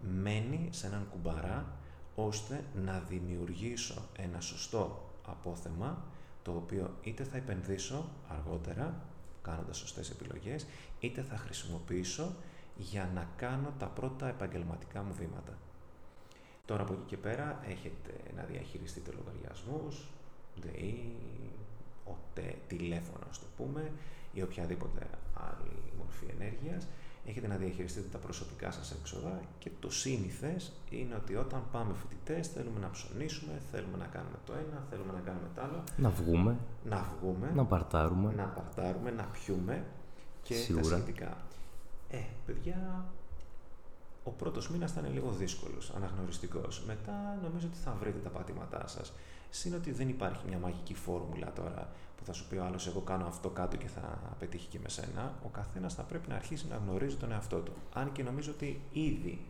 μένει 0.00 0.68
σε 0.70 0.86
έναν 0.86 1.06
κουμπαρά 1.10 1.76
ώστε 2.14 2.64
να 2.74 2.98
δημιουργήσω 3.08 4.02
ένα 4.16 4.40
σωστό 4.40 5.10
απόθεμα 5.26 6.04
το 6.42 6.52
οποίο 6.52 6.96
είτε 7.02 7.24
θα 7.24 7.36
επενδύσω 7.36 8.08
αργότερα, 8.28 9.00
κάνοντας 9.42 9.76
σωστές 9.76 10.10
επιλογές, 10.10 10.66
είτε 11.00 11.22
θα 11.22 11.36
χρησιμοποιήσω 11.36 12.34
για 12.76 13.10
να 13.14 13.28
κάνω 13.36 13.72
τα 13.78 13.86
πρώτα 13.86 14.28
επαγγελματικά 14.28 15.02
μου 15.02 15.14
βήματα. 15.14 15.58
Τώρα 16.64 16.82
από 16.82 16.92
εκεί 16.92 17.02
και 17.06 17.16
πέρα 17.16 17.60
έχετε 17.68 18.12
να 18.36 18.42
διαχειριστείτε 18.42 19.10
λογαριασμούς, 19.18 20.06
ΔΕΗ, 20.62 21.16
ΟΤΕ, 22.04 22.54
τηλέφωνο, 22.66 23.24
ας 23.30 23.38
το 23.38 23.46
πούμε, 23.56 23.92
ή 24.32 24.42
οποιαδήποτε 24.42 25.06
άλλη 25.34 25.92
μορφή 25.98 26.26
ενέργειας. 26.40 26.88
Έχετε 27.26 27.46
να 27.46 27.56
διαχειριστείτε 27.56 28.08
τα 28.08 28.18
προσωπικά 28.18 28.70
σας 28.70 28.92
έξοδα 28.92 29.40
και 29.58 29.70
το 29.80 29.90
σύνηθες 29.90 30.72
είναι 30.90 31.14
ότι 31.14 31.34
όταν 31.36 31.62
πάμε 31.72 31.94
φοιτητές 31.94 32.48
θέλουμε 32.48 32.80
να 32.80 32.90
ψωνίσουμε, 32.90 33.52
θέλουμε 33.70 33.96
να 33.96 34.06
κάνουμε 34.06 34.36
το 34.46 34.52
ένα, 34.52 34.86
θέλουμε 34.90 35.12
να 35.12 35.20
κάνουμε 35.20 35.48
το 35.54 35.60
άλλο. 35.62 35.84
Να 35.96 36.10
βγούμε. 36.10 36.56
Να 36.84 37.06
βγούμε. 37.20 37.50
Να 37.54 37.64
παρτάρουμε. 37.64 38.32
Να 38.36 38.44
παρτάρουμε, 38.44 39.10
να 39.10 39.22
πιούμε 39.24 39.84
και 40.42 40.54
Σίγουρα. 40.54 40.82
τα 40.82 40.88
σχετικά. 40.88 41.36
Ε, 42.10 42.18
παιδιά, 42.46 43.04
ο 44.24 44.30
πρώτος 44.30 44.70
μήνας 44.70 44.92
θα 44.92 45.00
είναι 45.00 45.08
λίγο 45.08 45.30
δύσκολος, 45.30 45.92
αναγνωριστικός. 45.96 46.82
Μετά 46.86 47.38
νομίζω 47.42 47.66
ότι 47.66 47.78
θα 47.78 47.96
βρείτε 48.00 48.18
τα 48.18 48.28
πατήματά 48.28 48.86
σας. 48.86 49.12
Συν 49.50 49.74
ότι 49.74 49.92
δεν 49.92 50.08
υπάρχει 50.08 50.48
μια 50.48 50.58
μαγική 50.58 50.94
φόρμουλα 50.94 51.52
τώρα 51.52 51.88
που 52.16 52.24
θα 52.24 52.32
σου 52.32 52.46
πει 52.48 52.56
ο 52.56 52.64
άλλος 52.64 52.86
εγώ 52.86 53.00
κάνω 53.00 53.26
αυτό 53.26 53.48
κάτω 53.48 53.76
και 53.76 53.86
θα 53.86 54.36
πετύχει 54.38 54.68
και 54.68 54.78
με 54.82 54.88
σένα. 54.88 55.34
Ο 55.44 55.48
καθένας 55.48 55.94
θα 55.94 56.02
πρέπει 56.02 56.28
να 56.28 56.34
αρχίσει 56.34 56.66
να 56.68 56.76
γνωρίζει 56.76 57.16
τον 57.16 57.32
εαυτό 57.32 57.58
του. 57.58 57.72
Αν 57.92 58.12
και 58.12 58.22
νομίζω 58.22 58.50
ότι 58.50 58.80
ήδη 58.92 59.46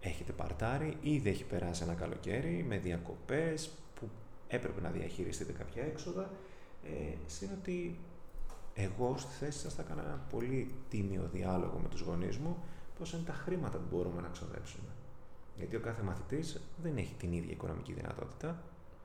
έχετε 0.00 0.32
παρτάρει, 0.32 0.96
ήδη 1.00 1.28
έχει 1.28 1.44
περάσει 1.44 1.82
ένα 1.82 1.94
καλοκαίρι 1.94 2.64
με 2.68 2.78
διακοπές 2.78 3.70
που 3.94 4.08
έπρεπε 4.48 4.80
να 4.80 4.90
διαχειριστείτε 4.90 5.52
κάποια 5.52 5.82
έξοδα. 5.82 6.30
Ε, 6.84 7.16
συν 7.26 7.48
ότι 7.60 7.98
εγώ 8.74 9.14
στη 9.18 9.32
θέση 9.32 9.58
σας 9.58 9.74
θα 9.74 9.82
έκανα 9.82 10.02
ένα 10.02 10.20
πολύ 10.30 10.74
τίμιο 10.88 11.28
διάλογο 11.32 11.78
με 11.82 11.88
τους 11.88 12.00
γονείς 12.00 12.36
μου 12.36 12.56
πώς 12.98 13.12
είναι 13.12 13.22
τα 13.26 13.32
χρήματα 13.32 13.78
που 13.78 13.96
μπορούμε 13.96 14.20
να 14.20 14.28
ξοδέψουμε. 14.28 14.88
Γιατί 15.56 15.76
ο 15.76 15.80
κάθε 15.80 16.02
μαθητής 16.02 16.60
δεν 16.82 16.96
έχει 16.96 17.14
την 17.14 17.32
ίδια 17.32 17.52
οικονομική 17.52 17.92
δυνατότητα 17.92 18.62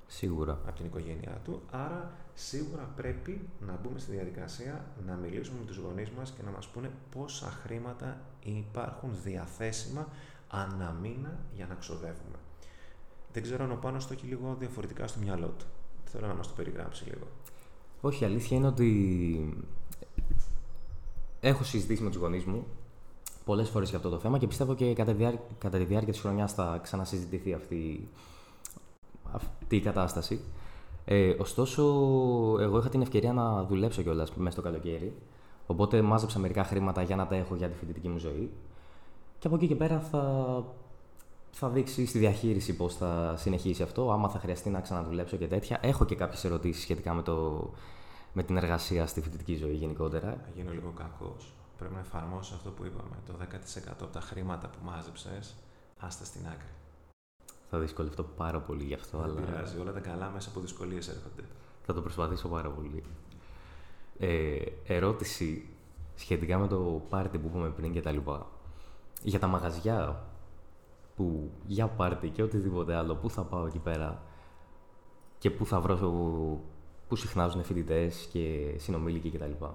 Σίγουρα. 0.08 0.52
από 0.52 0.76
την 0.76 0.86
οικογένειά 0.86 1.42
του, 1.44 1.62
άρα 1.72 2.12
σίγουρα 2.34 2.90
πρέπει 2.96 3.48
να 3.66 3.80
μπούμε 3.84 4.00
στη 4.00 4.12
διαδικασία 4.12 4.86
να 5.06 5.14
μιλήσουμε 5.16 5.60
με 5.60 5.66
τους 5.66 5.78
γονείς 5.78 6.10
μας 6.10 6.32
και 6.32 6.44
να 6.44 6.52
μας 6.52 6.68
πούνε 6.68 6.92
πόσα 7.16 7.52
χρήματα 7.52 8.22
υπάρχουν 8.44 9.10
διαθέσιμα 9.24 10.08
ανά 10.50 10.98
μήνα 11.02 11.40
για 11.56 11.66
να 11.66 11.76
ξοδεύουμε. 11.76 12.38
Δεν 13.34 13.44
ξέρω 13.44 13.64
αν 13.64 13.72
ο 13.72 13.76
Πάνος 13.76 14.08
το 14.08 14.14
έχει 14.14 14.26
λίγο 14.26 14.56
διαφορετικά 14.60 15.08
στο 15.08 15.20
μυαλό 15.20 15.48
του. 15.48 15.66
Θέλω 16.06 16.28
να 16.28 16.34
μας 16.34 16.48
το 16.48 16.54
περιγράψει 16.56 17.04
λίγο. 17.04 17.28
Όχι, 18.02 18.24
η 18.24 18.26
αλήθεια 18.26 18.58
είναι 18.58 18.68
ότι 18.68 19.64
έχω 21.40 21.64
συζητήσει 21.64 22.04
με 22.04 22.10
τους 22.10 22.20
γονείς 22.20 22.44
μου 22.44 22.68
πολλές 23.50 23.70
φορές 23.70 23.90
για 23.90 23.98
αυτό 23.98 24.10
το 24.10 24.20
θέμα 24.20 24.38
και 24.38 24.48
πιστεύω 24.48 24.76
και 24.76 24.94
κατά 24.94 25.12
τη, 25.12 25.18
διάρκεια, 25.18 25.42
κατά 25.58 25.78
τη 25.78 25.84
διάρκεια 25.84 26.12
της 26.12 26.22
χρονιάς 26.22 26.54
θα 26.54 26.80
ξανασυζητηθεί 26.84 27.54
αυτή, 27.54 28.08
αυτή 29.32 29.76
η 29.76 29.82
κατάσταση. 29.82 30.42
Ε, 31.06 31.36
ωστόσο, 31.40 31.84
εγώ 32.60 32.78
είχα 32.78 32.90
την 32.90 33.02
ευκαιρία 33.02 33.34
να 33.34 33.64
δουλέψω 33.64 34.02
κιόλας 34.02 34.34
μέσα 34.36 34.52
στο 34.52 34.62
καλοκαίρι. 34.62 35.14
Οπότε 35.68 36.02
μάζεψα 36.02 36.40
μερικά 36.40 36.64
χρήματα 36.64 37.02
για 37.02 37.16
να 37.16 37.28
τα 37.28 37.36
έχω 37.36 37.56
για 37.56 37.68
τη 37.68 37.76
φοιτητική 37.78 38.08
μου 38.08 38.18
ζωή. 38.18 38.50
Και 39.40 39.48
από 39.48 39.56
εκεί 39.56 39.68
και 39.68 39.76
πέρα 39.76 40.00
θα, 40.00 40.64
θα 41.52 41.70
δείξει 41.70 42.06
στη 42.06 42.18
διαχείριση 42.20 42.76
πώς 42.76 42.96
θα 42.96 43.34
συνεχίσει 43.38 43.84
αυτό, 43.84 44.12
άμα 44.12 44.30
θα 44.30 44.40
χρειαστεί 44.40 44.70
να 44.70 44.80
ξαναδουλέψω 44.80 45.38
και 45.38 45.48
τέτοια. 45.48 45.80
Έχω 45.82 46.06
και 46.06 46.16
κάποιες 46.16 46.44
ερωτήσεις 46.44 46.82
σχετικά 46.82 47.14
με, 47.14 47.22
το, 47.22 47.70
με 48.34 48.44
την 48.44 48.58
εργασία 48.58 49.08
στη 49.08 49.22
φοιτητική 49.22 49.56
ζωή 49.56 49.74
γενικότερα. 49.74 50.28
Θα 50.28 50.50
γίνω 50.56 50.72
λίγο 50.72 50.94
κακός. 50.98 51.54
Πρέπει 51.80 51.94
να 51.94 52.00
εφαρμόσω 52.00 52.56
αυτό 52.56 52.70
που 52.70 52.86
είπαμε. 52.86 53.16
Το 53.26 53.34
10% 53.40 53.90
από 53.90 54.06
τα 54.06 54.22
χρήματα 54.22 54.68
που 54.68 54.78
μάζεψες, 54.84 55.56
άστα 56.00 56.26
στην 56.26 56.48
άκρη. 56.48 56.74
Θα 57.70 57.80
δυσκολευτώ 57.80 58.24
πάρα 58.24 58.60
πολύ 58.60 58.84
γι' 58.84 58.94
αυτό, 58.94 59.18
Δεν 59.18 59.30
αλλά 59.30 59.42
πειράζει. 59.42 59.80
Όλα 59.80 59.92
τα 59.92 60.00
καλά 60.00 60.30
μέσα 60.30 60.50
από 60.50 60.60
δυσκολίες 60.60 61.08
έρχονται. 61.08 61.44
θα 61.86 61.94
το 61.94 62.02
προσπαθήσω 62.02 62.48
πάρα 62.48 62.70
πολύ. 62.70 63.04
Ε, 64.20 64.58
ερώτηση 64.88 65.68
σχετικά 66.16 66.58
με 66.58 66.68
το 66.68 67.02
πάρτι 67.10 67.38
που 67.38 67.48
είπαμε 67.48 67.70
πριν 67.70 67.94
και 67.94 68.02
τα 68.02 68.12
λοιπά. 68.12 68.48
Για 69.22 69.40
τα 69.40 69.48
μαγαζιά 69.48 70.24
που 71.16 71.52
για 71.66 71.88
πάρτι 71.88 72.30
και 72.30 72.44
οτιδήποτε 72.44 72.96
άλλο, 72.96 73.16
πού 73.16 73.30
θα 73.30 73.44
πάω 73.44 73.66
εκεί 73.66 73.80
πέρα 73.80 74.24
και 75.38 75.50
πού 75.50 75.66
θα 75.66 75.80
βρω 75.80 75.98
πού 77.08 77.16
συχνάζουν 77.16 77.64
φοιτητές 77.64 78.28
και 78.32 78.74
συνομήλικοι 78.78 79.32
κτλ. 79.32 79.66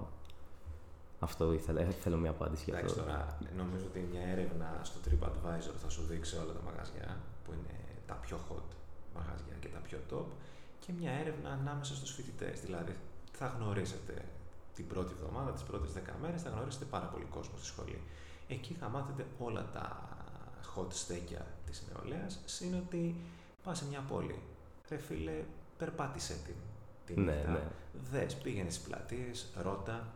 Αυτό 1.27 1.53
ήθελα, 1.53 1.81
ε, 1.81 1.91
θέλω 2.03 2.17
μια 2.17 2.29
απάντηση 2.29 2.63
για 2.63 2.73
Εντάξει 2.77 2.99
αυτό. 2.99 3.11
τώρα, 3.11 3.37
νομίζω 3.61 3.85
ότι 3.91 3.99
μια 4.11 4.21
έρευνα 4.33 4.79
στο 4.83 4.97
TripAdvisor 5.05 5.75
θα 5.83 5.89
σου 5.89 6.01
δείξει 6.09 6.35
όλα 6.43 6.53
τα 6.53 6.61
μαγαζιά 6.69 7.17
που 7.43 7.51
είναι 7.53 7.75
τα 8.07 8.13
πιο 8.13 8.37
hot 8.49 8.69
μαγαζιά 9.15 9.55
και 9.59 9.67
τα 9.67 9.79
πιο 9.79 9.97
top 10.11 10.25
και 10.79 10.91
μια 10.99 11.11
έρευνα 11.11 11.49
ανάμεσα 11.49 11.95
στους 11.95 12.11
φοιτητές. 12.15 12.61
Δηλαδή, 12.61 12.95
θα 13.31 13.47
γνωρίσετε 13.57 14.25
την 14.75 14.87
πρώτη 14.87 15.11
εβδομάδα, 15.17 15.51
τις 15.51 15.63
πρώτες 15.63 15.91
10 15.93 15.99
μέρες, 16.21 16.41
θα 16.41 16.49
γνωρίσετε 16.49 16.85
πάρα 16.85 17.05
πολύ 17.05 17.25
κόσμο 17.25 17.53
στη 17.57 17.65
σχολή. 17.65 18.01
Εκεί 18.47 18.73
θα 18.73 18.87
μάθετε 18.89 19.25
όλα 19.39 19.69
τα 19.73 19.85
hot 20.75 20.87
στέκια 20.89 21.45
της 21.65 21.83
νεολαίας, 21.93 22.41
συν 22.45 22.73
ότι 22.87 23.15
πας 23.63 23.77
σε 23.77 23.85
μια 23.85 24.01
πόλη. 24.09 24.39
Ρε 24.89 24.97
φίλε, 24.97 25.43
περπάτησέ 25.77 26.33
την. 26.45 26.55
Την 27.05 27.23
Ναι, 27.23 27.31
νύχτα. 27.33 27.51
ναι. 27.51 27.63
Δες, 28.11 28.35
πήγαινες 28.35 28.73
στις 28.73 28.87
πλατείες, 28.87 29.51
ρώτα, 29.61 30.13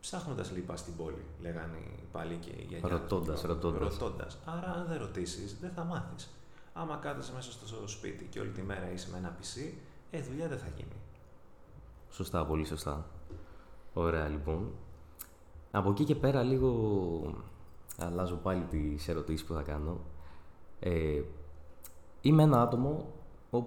ψάχνοντας 0.00 0.50
λίπα 0.52 0.76
στην 0.76 0.96
πόλη, 0.96 1.24
λέγανε 1.40 1.76
οι 1.76 2.04
πάλι 2.12 2.36
και 2.36 2.50
οι 2.50 2.64
γιαγιάδες. 2.68 2.98
Ρωτώντας, 3.00 3.42
μου. 3.42 3.48
ρωτώντας. 3.48 3.98
Ρωτώντας. 3.98 4.38
Άρα, 4.44 4.72
αν 4.72 4.86
δεν 4.88 4.98
ρωτήσεις, 4.98 5.56
δεν 5.60 5.70
θα 5.70 5.84
μάθεις. 5.84 6.30
Άμα 6.72 6.96
κάθεσαι 6.96 7.32
μέσα 7.34 7.50
στο 7.52 7.88
σπίτι 7.88 8.24
και 8.24 8.40
όλη 8.40 8.50
τη 8.50 8.62
μέρα 8.62 8.90
είσαι 8.92 9.08
με 9.12 9.18
ένα 9.18 9.36
PC, 9.40 9.72
ε, 10.10 10.20
δουλειά 10.22 10.48
δεν 10.48 10.58
θα 10.58 10.66
γίνει. 10.76 10.96
Σωστά, 12.10 12.46
πολύ 12.46 12.64
σωστά. 12.64 13.06
Ωραία, 13.94 14.28
λοιπόν. 14.28 14.70
Από 15.70 15.90
εκεί 15.90 16.04
και 16.04 16.14
πέρα 16.14 16.42
λίγο 16.42 17.42
αλλάζω 17.98 18.36
πάλι 18.36 18.62
τις 18.64 19.08
ερωτήσεις 19.08 19.46
που 19.46 19.54
θα 19.54 19.62
κάνω. 19.62 20.00
Ε, 20.80 21.20
είμαι 22.20 22.42
ένα 22.42 22.62
άτομο 22.62 23.12
ο- 23.50 23.62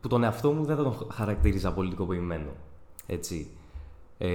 που 0.00 0.08
τον 0.08 0.22
εαυτό 0.22 0.52
μου 0.52 0.64
δεν 0.64 0.76
θα 0.76 0.82
τον 0.82 1.10
χαρακτήριζα 1.12 1.72
πολιτικοποιημένο. 1.72 2.50
Έτσι. 3.06 3.50
Ε, 4.22 4.28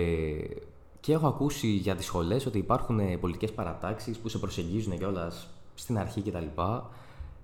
και 1.00 1.14
έχω 1.14 1.28
ακούσει 1.28 1.68
για 1.68 1.96
τις 1.96 2.06
σχολές 2.06 2.46
ότι 2.46 2.58
υπάρχουν 2.58 3.00
ε, 3.00 3.18
πολιτικές 3.18 3.52
παρατάξεις 3.52 4.18
που 4.18 4.30
σε 4.30 4.38
προσεγγίζουν 4.38 4.98
κιόλας 4.98 5.48
στην 5.76 5.98
αρχή 5.98 6.22
κτλ. 6.22 6.62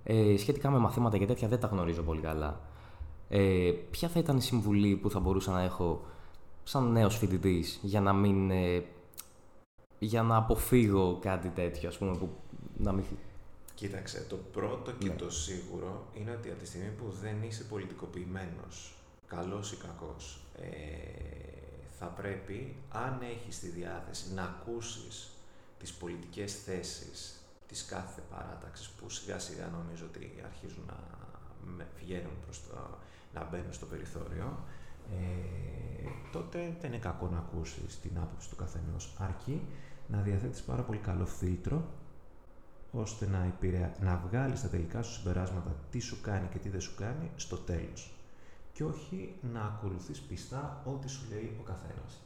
Ε, 0.03 0.37
σχετικά 0.37 0.69
με 0.69 0.77
μαθήματα 0.77 1.17
και 1.17 1.25
τέτοια 1.25 1.47
δεν 1.47 1.59
τα 1.59 1.67
γνωρίζω 1.67 2.01
πολύ 2.01 2.21
καλά. 2.21 2.59
Ε, 3.29 3.71
ποια 3.91 4.07
θα 4.09 4.19
ήταν 4.19 4.37
η 4.37 4.41
συμβουλή 4.41 4.95
που 4.95 5.09
θα 5.09 5.19
μπορούσα 5.19 5.51
να 5.51 5.61
έχω 5.61 6.01
σαν 6.63 6.91
νέος 6.91 7.17
φοιτητής 7.17 7.79
για 7.81 8.01
να 8.01 8.13
μην... 8.13 8.51
ε, 8.51 8.83
για 9.99 10.23
να 10.23 10.35
αποφύγω 10.35 11.17
κάτι 11.21 11.49
τέτοιο, 11.49 11.89
ας 11.89 11.97
πούμε, 11.97 12.17
που 12.17 12.29
να 12.77 12.91
μην... 12.91 13.03
Κοίταξε, 13.75 14.25
το 14.29 14.37
πρώτο 14.51 14.91
και 14.91 15.07
Ναι. 15.07 15.13
το 15.13 15.29
σίγουρο 15.31 16.05
είναι 16.13 16.31
ότι 16.31 16.49
από 16.49 16.59
τη 16.59 16.65
στιγμή 16.67 16.89
που 16.89 17.05
δεν 17.21 17.35
είσαι 17.43 17.63
πολιτικοποιημένος, 17.63 18.93
καλός 19.27 19.71
ή 19.71 19.77
κακός, 19.77 20.39
ε, 20.55 20.67
θα 22.03 22.09
πρέπει, 22.09 22.75
αν 22.89 23.21
έχεις 23.21 23.59
τη 23.59 23.67
διάθεση, 23.67 24.33
να 24.33 24.43
ακούσεις 24.43 25.29
τις 25.79 25.93
πολιτικές 25.93 26.63
θέσεις 26.63 27.45
της 27.67 27.85
κάθε 27.85 28.21
παράταξης 28.31 28.87
που 28.89 29.09
σιγά 29.09 29.39
σιγά 29.39 29.67
νομίζω 29.67 30.05
ότι 30.05 30.41
αρχίζουν 30.45 30.83
να 30.87 30.97
με- 31.75 31.87
βγαίνουν 31.99 32.35
προς 32.43 32.61
το, 32.67 32.97
να 33.33 33.43
μπαίνουν 33.51 33.73
στο 33.73 33.85
περιθώριο, 33.85 34.59
ε, 35.11 36.07
τότε 36.31 36.77
δεν 36.81 36.91
είναι 36.91 37.01
κακό 37.01 37.27
να 37.27 37.37
ακούσεις 37.37 37.99
την 37.99 38.17
άποψη 38.17 38.49
του 38.49 38.55
καθενός. 38.55 39.15
Αρκεί 39.17 39.61
να 40.07 40.21
διαθέτεις 40.21 40.61
πάρα 40.61 40.81
πολύ 40.81 40.97
καλό 40.99 41.25
φίλτρο 41.25 41.83
ώστε 42.91 43.27
να, 43.27 43.43
επηρεα... 43.43 43.95
να 43.99 44.23
βγάλεις 44.27 44.61
τα 44.61 44.67
τελικά 44.67 45.01
σου 45.01 45.13
συμπεράσματα 45.13 45.75
τι 45.91 45.99
σου 45.99 46.21
κάνει 46.21 46.47
και 46.51 46.57
τι 46.57 46.69
δεν 46.69 46.81
σου 46.81 46.95
κάνει 46.95 47.31
στο 47.35 47.57
τέλος. 47.57 48.13
Και 48.81 48.87
όχι 48.87 49.35
να 49.53 49.61
ακολουθείς 49.61 50.19
πιστά 50.19 50.81
ό,τι 50.85 51.09
σου 51.09 51.25
λέει 51.29 51.57
ο 51.59 51.63
καθένας. 51.63 52.21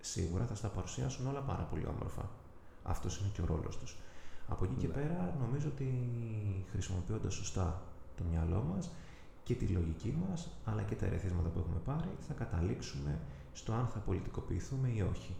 Σίγουρα 0.00 0.44
θα 0.44 0.54
στα 0.54 0.68
παρουσιάσουν 0.68 1.26
όλα 1.26 1.40
πάρα 1.40 1.62
πολύ 1.62 1.86
όμορφα. 1.86 2.30
Αυτός 2.82 3.18
είναι 3.18 3.30
και 3.34 3.42
ο 3.42 3.44
ρόλος 3.44 3.78
τους. 3.78 3.96
Από 4.48 4.64
εκεί 4.64 4.74
και 4.74 4.86
Ναι. 4.86 4.92
πέρα 4.92 5.36
νομίζω 5.40 5.68
ότι 5.68 5.88
χρησιμοποιώντας 6.70 7.34
σωστά 7.34 7.82
το 8.16 8.24
μυαλό 8.30 8.62
μας 8.74 8.90
και 9.44 9.54
τη 9.54 9.66
λογική 9.66 10.18
μας, 10.28 10.48
αλλά 10.64 10.82
και 10.82 10.94
τα 10.94 11.06
ερεθίσματα 11.06 11.48
που 11.48 11.58
έχουμε 11.58 11.78
πάρει, 11.84 12.10
θα 12.28 12.34
καταλήξουμε 12.34 13.18
στο 13.52 13.72
αν 13.72 13.86
θα 13.86 13.98
πολιτικοποιηθούμε 13.98 14.88
ή 14.88 15.00
όχι. 15.00 15.34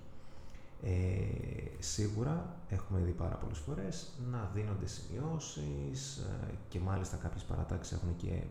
Ε, 0.83 1.83
σίγουρα 1.83 2.57
έχουμε 2.69 3.01
δει 3.01 3.11
πάρα 3.13 3.35
πολλές 3.35 3.59
φορές 3.59 4.13
να 4.31 4.51
δίνονται 4.55 4.87
σημειώσεις 4.87 6.17
ε, 6.17 6.55
και 6.69 6.81
μάλιστα 6.81 7.17
κάποιες 7.17 7.43
παρατάξεις 7.43 7.97
έχουν 7.97 8.17
και 8.17 8.43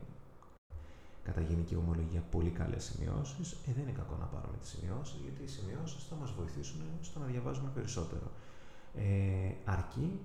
κατά 1.25 1.41
γενική 1.41 1.75
ομολογία 1.75 2.21
πολύ 2.31 2.49
καλές 2.49 2.83
σημειώσεις, 2.83 3.51
ε, 3.51 3.71
δεν 3.73 3.83
είναι 3.83 3.91
κακό 3.91 4.15
να 4.19 4.25
πάρουμε 4.25 4.57
τις 4.57 4.69
σημειώσεις, 4.69 5.19
γιατί 5.23 5.43
οι 5.43 5.47
σημειώσεις 5.47 6.03
θα 6.09 6.15
μας 6.15 6.31
βοηθήσουν 6.31 6.81
στο 7.01 7.19
να 7.19 7.25
διαβάζουμε 7.25 7.69
περισσότερο. 7.73 8.31
Ε, 8.95 9.53
αρκεί 9.65 10.19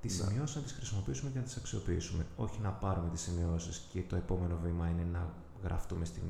τις 0.00 0.18
ναι. 0.18 0.26
σημειώσεις 0.26 0.56
να 0.56 0.62
τις 0.62 0.72
χρησιμοποιήσουμε 0.72 1.30
και 1.30 1.38
να 1.38 1.44
τις 1.44 1.56
αξιοποιήσουμε. 1.56 2.26
Όχι 2.36 2.60
να 2.60 2.70
πάρουμε 2.70 3.08
τις 3.10 3.20
σημειώσεις 3.20 3.86
και 3.92 4.02
το 4.02 4.16
επόμενο 4.16 4.56
βήμα 4.62 4.88
είναι 4.88 5.06
να 5.12 5.34
γραφτούμε 5.62 6.04
στην 6.04 6.22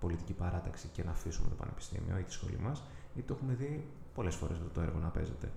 πολιτική 0.00 0.32
παράταξη 0.32 0.88
και 0.92 1.04
να 1.04 1.10
αφήσουμε 1.10 1.48
το 1.48 1.54
πανεπιστήμιο 1.54 2.18
ή 2.18 2.22
τη 2.22 2.32
σχολή 2.32 2.58
μας, 2.58 2.82
γιατί 3.14 3.28
το 3.28 3.34
έχουμε 3.34 3.54
δει 3.54 3.86
πολλές 4.14 4.34
φορές 4.34 4.56
αυτό 4.56 4.68
το 4.68 4.80
έργο 4.80 4.98
να 4.98 5.08
παίζεται. 5.08 5.52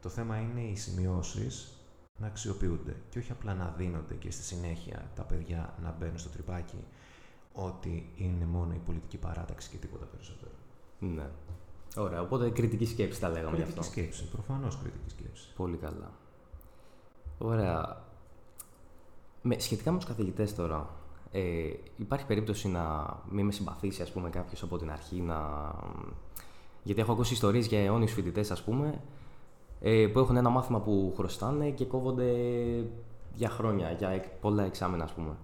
Το 0.00 0.08
θέμα 0.08 0.40
είναι 0.40 0.60
οι 0.60 0.76
σημειώσεις 0.76 1.76
να 2.18 2.26
αξιοποιούνται 2.26 2.96
και 3.08 3.18
όχι 3.18 3.32
απλά 3.32 3.54
να 3.54 3.74
δίνονται 3.76 4.14
και 4.14 4.30
στη 4.30 4.42
συνέχεια 4.42 5.10
τα 5.14 5.22
παιδιά 5.22 5.74
να 5.82 5.96
μπαίνουν 5.98 6.18
στο 6.18 6.28
τρυπάκι 6.28 6.84
ότι 7.56 8.12
είναι 8.16 8.44
μόνο 8.44 8.72
η 8.74 8.80
πολιτική 8.86 9.16
παράταξη 9.16 9.70
και 9.70 9.76
τίποτα 9.76 10.04
περισσότερο. 10.04 10.50
Ναι. 10.98 11.26
Ωραία, 11.96 12.20
οπότε 12.20 12.50
κριτική 12.50 12.86
σκέψη 12.86 13.20
τα 13.20 13.28
λέγαμε 13.28 13.56
κριτική 13.56 13.72
γι' 13.72 13.78
αυτό. 13.78 13.92
Κριτική 13.92 14.14
σκέψη, 14.14 14.32
προφανώς 14.32 14.78
κριτική 14.78 15.10
σκέψη. 15.10 15.48
Πολύ 15.56 15.76
καλά. 15.76 16.10
Ωραία. 17.38 18.04
Με, 19.42 19.58
σχετικά 19.58 19.90
με 19.90 19.96
τους 19.98 20.06
καθηγητές 20.06 20.54
τώρα, 20.54 20.90
ε, 21.32 21.70
υπάρχει 21.96 22.26
περίπτωση 22.26 22.68
να 22.68 23.16
μην 23.30 23.44
με 23.44 23.52
συμπαθήσει 23.52 24.02
ας 24.02 24.12
πούμε 24.12 24.30
κάποιος 24.30 24.62
από 24.62 24.78
την 24.78 24.90
αρχή 24.90 25.20
να... 25.20 25.70
Γιατί 26.82 27.00
έχω 27.00 27.12
ακούσει 27.12 27.32
ιστορίες 27.32 27.66
για 27.66 27.84
αιώνιους 27.84 28.12
φοιτητές, 28.12 28.50
ας 28.50 28.62
πούμε 28.62 29.00
ε, 29.80 30.06
που 30.06 30.18
έχουν 30.18 30.36
ένα 30.36 30.48
μάθημα 30.48 30.80
που 30.80 31.12
χρωστάνε 31.16 31.70
και 31.70 31.84
κόβονται 31.84 32.32
για 33.34 33.48
χρόνια, 33.48 33.90
για 33.90 34.24
πολλά 34.40 34.64
εξάμενα 34.64 35.04
ας 35.04 35.12
πούμε. 35.12 35.36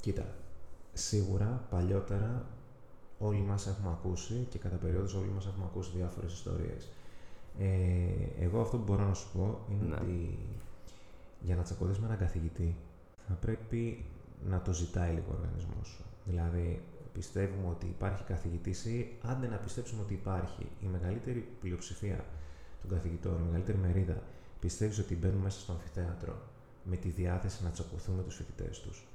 Κοίτα, 0.00 0.26
σίγουρα 0.92 1.66
παλιότερα 1.70 2.46
όλοι 3.18 3.40
μας 3.40 3.66
έχουμε 3.66 3.88
ακούσει 3.88 4.46
και 4.50 4.58
κατά 4.58 4.76
περίοδους 4.76 5.14
όλοι 5.14 5.30
μας 5.34 5.46
έχουμε 5.46 5.64
ακούσει 5.64 5.90
διάφορες 5.96 6.32
ιστορίες. 6.32 6.88
Ε, 7.58 8.44
εγώ 8.44 8.60
αυτό 8.60 8.76
που 8.76 8.84
μπορώ 8.84 9.04
να 9.06 9.14
σου 9.14 9.28
πω 9.32 9.58
είναι 9.70 9.88
ναι. 9.88 9.94
ότι 9.94 10.38
για 11.40 11.56
να 11.56 11.62
τσακωθείς 11.62 11.98
με 11.98 12.06
έναν 12.06 12.18
καθηγητή 12.18 12.76
θα 13.28 13.34
πρέπει 13.34 14.04
να 14.48 14.60
το 14.60 14.72
ζητάει 14.72 15.12
λίγο 15.12 15.26
ο 15.30 15.34
οργανισμός 15.40 15.86
σου. 15.86 16.04
Δηλαδή, 16.24 16.82
πιστεύουμε 17.12 17.68
ότι 17.68 17.86
υπάρχει 17.86 18.24
καθηγητής 18.24 18.84
ή 18.84 19.18
άντε 19.22 19.46
να 19.46 19.56
πιστέψουμε 19.56 20.02
ότι 20.02 20.14
υπάρχει 20.14 20.66
η 20.82 20.86
μεγαλύτερη 20.86 21.48
πλειοψηφία 21.60 22.24
των 22.80 22.90
καθηγητών, 22.90 23.38
η 23.38 23.44
μεγαλύτερη 23.44 23.78
μερίδα, 23.78 24.22
πιστεύεις 24.60 24.98
ότι 24.98 25.14
μπαίνουν 25.14 25.40
μέσα 25.40 25.60
στο 25.60 25.72
αμφιθέατρο 25.72 26.36
με 26.84 26.96
τη 26.96 27.08
διάθεση 27.08 27.64
να 27.64 27.70
τσακωθούν 27.70 28.14
με 28.14 28.22
τους 28.22 28.34
φοιτητές 28.34 28.80
τους; 28.80 29.06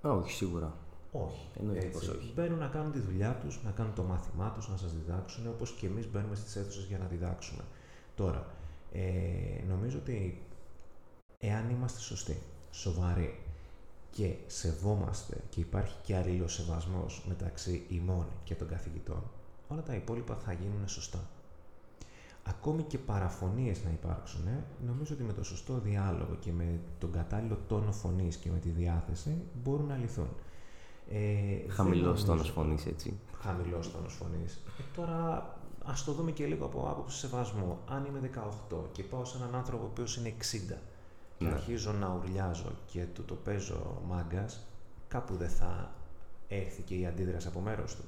Όχι, 0.00 0.32
σίγουρα. 0.32 0.74
Όχι. 1.12 1.48
Εννοείται 1.58 1.86
πως 1.86 2.08
όχι. 2.08 2.32
Μπαίνουν 2.34 2.58
να 2.58 2.66
κάνουν 2.66 2.92
τη 2.92 2.98
δουλειά 2.98 3.38
τους, 3.42 3.62
να 3.64 3.70
κάνουν 3.70 3.94
το 3.94 4.02
μάθημά 4.02 4.50
τους, 4.50 4.68
να 4.68 4.76
σας 4.76 4.92
διδάξουν, 4.94 5.48
όπως 5.48 5.70
και 5.70 5.86
εμείς 5.86 6.10
μπαίνουμε 6.10 6.34
στις 6.34 6.56
αίθουσες 6.56 6.84
για 6.84 6.98
να 6.98 7.06
διδάξουμε. 7.06 7.62
Τώρα, 8.14 8.46
ε, 8.92 9.62
νομίζω 9.68 9.98
ότι 9.98 10.42
εάν 11.38 11.70
είμαστε 11.70 12.00
σωστοί, 12.00 12.42
σοβαροί 12.70 13.40
και 14.10 14.34
σεβόμαστε 14.46 15.36
και 15.48 15.60
υπάρχει 15.60 15.96
και 16.02 16.16
αλληλοσεβασμός 16.16 17.24
μεταξύ 17.28 17.86
ημών 17.88 18.26
και 18.44 18.54
των 18.54 18.68
καθηγητών, 18.68 19.22
όλα 19.68 19.82
τα 19.82 19.94
υπόλοιπα 19.94 20.34
θα 20.34 20.52
γίνουν 20.52 20.88
σωστά. 20.88 21.28
Ακόμη 22.44 22.82
και 22.82 22.98
παραφωνίες 22.98 23.84
να 23.84 23.90
υπάρξουν, 23.90 24.48
νομίζω 24.86 25.14
ότι 25.14 25.22
με 25.22 25.32
το 25.32 25.44
σωστό 25.44 25.78
διάλογο 25.78 26.36
και 26.40 26.52
με 26.52 26.80
τον 26.98 27.12
κατάλληλο 27.12 27.58
τόνο 27.68 27.92
φωνής 27.92 28.36
και 28.36 28.50
με 28.50 28.58
τη 28.58 28.68
διάθεση 28.68 29.42
μπορούν 29.62 29.86
να 29.86 29.96
λυθούν. 29.96 30.28
Ε, 31.10 31.70
Χαμηλός 31.72 32.24
τόνος 32.24 32.50
φωνής, 32.50 32.86
έτσι. 32.86 33.18
Χαμηλός 33.40 33.92
τόνος 33.92 34.14
φωνής. 34.14 34.54
Ε, 34.54 34.82
τώρα 34.96 35.52
ας 35.84 36.04
το 36.04 36.12
δούμε 36.12 36.30
και 36.30 36.46
λίγο 36.46 36.64
από 36.64 36.88
άποψη 36.90 37.18
σεβασμού. 37.18 37.78
Αν 37.88 38.04
είμαι 38.04 38.30
18 38.70 38.76
και 38.92 39.02
πάω 39.02 39.24
σε 39.24 39.36
έναν 39.36 39.54
άνθρωπο 39.54 39.84
ο 39.84 39.88
οποίος 39.90 40.16
είναι 40.16 40.34
60 40.38 40.74
και 41.38 41.44
ναι. 41.44 41.50
αρχίζω 41.50 41.92
να 41.92 42.14
ουρλιάζω 42.14 42.72
και 42.86 43.04
του 43.14 43.24
το 43.24 43.34
παίζω 43.34 44.02
μάγκας, 44.08 44.66
κάπου 45.08 45.36
δεν 45.36 45.48
θα 45.48 45.90
έρθει 46.48 46.82
και 46.82 46.94
η 46.94 47.06
αντίδραση 47.06 47.46
από 47.46 47.60
μέρος 47.60 47.96
του. 47.96 48.02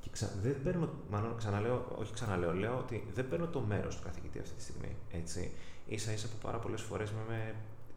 Και 0.00 0.08
ξα... 0.12 0.32
δεν 0.42 0.62
παίρνω, 0.62 0.88
μάλλον 1.10 1.36
ξαναλέω, 1.36 1.86
όχι 1.98 2.12
ξαναλέω, 2.12 2.52
λέω 2.52 2.78
ότι 2.78 3.06
δεν 3.14 3.28
παίρνω 3.28 3.46
το 3.46 3.60
μέρος 3.60 3.96
του 3.96 4.02
καθηγητή 4.04 4.38
αυτή 4.38 4.54
τη 4.54 4.62
στιγμή. 4.62 4.96
Έτσι. 5.10 5.52
σα 5.96 6.12
ίσα 6.12 6.28
που 6.28 6.36
πάρα 6.42 6.58
πολλές 6.58 6.80
φορές 6.80 7.12
με 7.28 7.54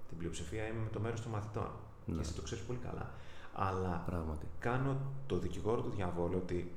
την 0.07 0.17
πλειοψηφία 0.17 0.67
είμαι 0.67 0.79
με 0.83 0.89
το 0.89 0.99
μέρος 0.99 1.21
των 1.21 1.31
μαθητών. 1.31 1.71
Ναι. 2.05 2.15
Και 2.15 2.21
εσύ 2.21 2.33
το 2.33 2.41
ξέρεις 2.41 2.63
πολύ 2.63 2.79
καλά. 2.79 3.13
Αλλά 3.61 4.03
Πράγματι. 4.05 4.45
κάνω 4.59 4.97
το 5.27 5.37
δικηγόρο 5.37 5.81
του 5.81 5.89
διαβόλου 5.89 6.37
ότι 6.43 6.71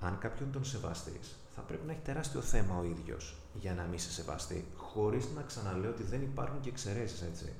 αν 0.00 0.18
κάποιον 0.18 0.52
τον 0.52 0.64
σεβαστείς, 0.64 1.36
θα 1.54 1.60
πρέπει 1.60 1.86
να 1.86 1.92
έχει 1.92 2.00
τεράστιο 2.00 2.40
θέμα 2.40 2.78
ο 2.78 2.84
ίδιος 2.84 3.36
για 3.54 3.74
να 3.74 3.82
μην 3.82 3.98
σε 3.98 4.10
σεβαστεί, 4.10 4.64
χωρίς 4.76 5.28
να 5.36 5.42
ξαναλέω 5.42 5.90
ότι 5.90 6.02
δεν 6.02 6.22
υπάρχουν 6.22 6.60
και 6.60 6.68
εξαιρέσεις, 6.68 7.22
έτσι. 7.22 7.52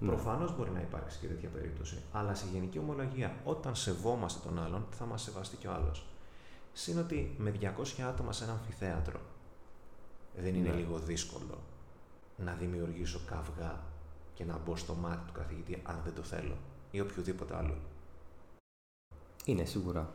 Ναι. 0.00 0.08
Προφανώς 0.08 0.56
μπορεί 0.56 0.70
να 0.70 0.80
υπάρξει 0.80 1.18
και 1.18 1.26
τέτοια 1.26 1.48
περίπτωση. 1.48 2.02
Αλλά 2.12 2.34
σε 2.34 2.46
γενική 2.52 2.78
ομολογία, 2.78 3.34
όταν 3.44 3.74
σεβόμαστε 3.74 4.48
τον 4.48 4.62
άλλον, 4.62 4.86
θα 4.90 5.04
μας 5.04 5.22
σεβαστεί 5.22 5.56
και 5.56 5.68
ο 5.68 5.72
άλλος. 5.72 6.06
Συν 6.72 6.98
ότι 6.98 7.34
με 7.38 7.54
200 7.60 8.02
άτομα 8.08 8.32
σε 8.32 8.44
ένα 8.44 8.52
αμφιθέατρο 8.52 9.20
δεν 10.36 10.54
είναι 10.54 10.68
ναι. 10.68 10.74
λίγο 10.74 10.98
δύσκολο 10.98 11.58
να 12.36 12.52
δημιουργήσω 12.52 13.20
καυγά 13.26 13.80
και 14.34 14.44
να 14.44 14.58
μπω 14.64 14.76
στο 14.76 14.94
μάτι 14.94 15.26
του 15.26 15.32
καθηγητή 15.32 15.82
αν 15.84 16.00
δεν 16.04 16.14
το 16.14 16.22
θέλω 16.22 16.56
ή 16.94 17.00
οποιοδήποτε 17.00 17.56
άλλο. 17.56 17.76
Είναι 19.44 19.64
σίγουρα. 19.64 20.12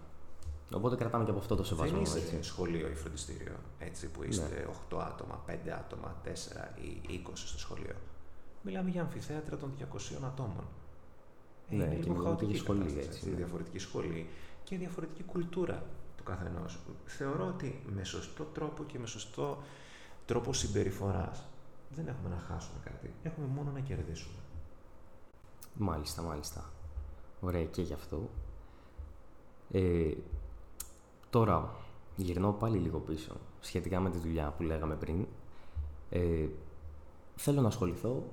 Οπότε 0.73 0.95
κρατάμε 0.95 1.23
και 1.23 1.29
από 1.29 1.39
αυτό 1.39 1.55
το 1.55 1.63
σεβασμό. 1.63 1.93
Δεν 1.93 2.01
είσαι 2.01 2.17
έτσι. 2.17 2.41
σχολείο 2.41 2.87
ή 2.89 2.93
φροντιστήριο, 2.93 3.55
έτσι 3.79 4.07
που 4.07 4.23
είστε 4.23 4.65
ναι. 4.91 4.97
8 4.97 4.99
άτομα, 4.99 5.43
5 5.47 5.51
άτομα, 5.69 6.15
4 6.25 6.29
ή 6.81 7.21
20 7.27 7.31
στο 7.33 7.59
σχολείο. 7.59 7.95
Μιλάμε 8.61 8.89
για 8.89 9.01
αμφιθέατρα 9.01 9.57
των 9.57 9.73
200 9.79 9.83
ατόμων. 10.25 10.67
Ε, 11.69 11.75
ναι, 11.75 11.83
είναι 11.83 11.95
και 11.95 12.09
διαφορετική 12.09 12.57
σχολή. 12.57 12.99
Έτσι, 12.99 13.29
ναι. 13.29 13.35
Διαφορετική 13.35 13.79
σχολή 13.79 14.29
και 14.63 14.77
διαφορετική 14.77 15.23
κουλτούρα 15.23 15.83
του 16.17 16.23
καθενός. 16.23 16.79
Θεωρώ 17.05 17.47
ότι 17.47 17.83
με 17.95 18.03
σωστό 18.03 18.43
τρόπο 18.43 18.83
και 18.83 18.99
με 18.99 19.07
σωστό 19.07 19.63
τρόπο 20.25 20.53
συμπεριφοράς 20.53 21.45
δεν 21.89 22.07
έχουμε 22.07 22.29
να 22.29 22.39
χάσουμε 22.47 22.79
κάτι. 22.83 23.13
Έχουμε 23.23 23.47
μόνο 23.47 23.71
να 23.71 23.79
κερδίσουμε. 23.79 24.39
Μάλιστα, 25.81 26.21
μάλιστα. 26.21 26.71
Ωραία 27.39 27.65
και 27.65 27.81
γι' 27.81 27.93
αυτό. 27.93 28.29
Ε, 29.71 30.11
Τώρα, 31.29 31.75
γυρνώ 32.15 32.51
πάλι 32.51 32.77
λίγο 32.77 32.97
πίσω, 32.99 33.33
σχετικά 33.59 33.99
με 33.99 34.09
τη 34.09 34.17
δουλειά 34.17 34.53
που 34.57 34.63
λέγαμε 34.63 34.95
πριν. 34.95 35.27
Ε, 36.09 36.47
θέλω 37.35 37.61
να 37.61 37.67
ασχοληθώ, 37.67 38.23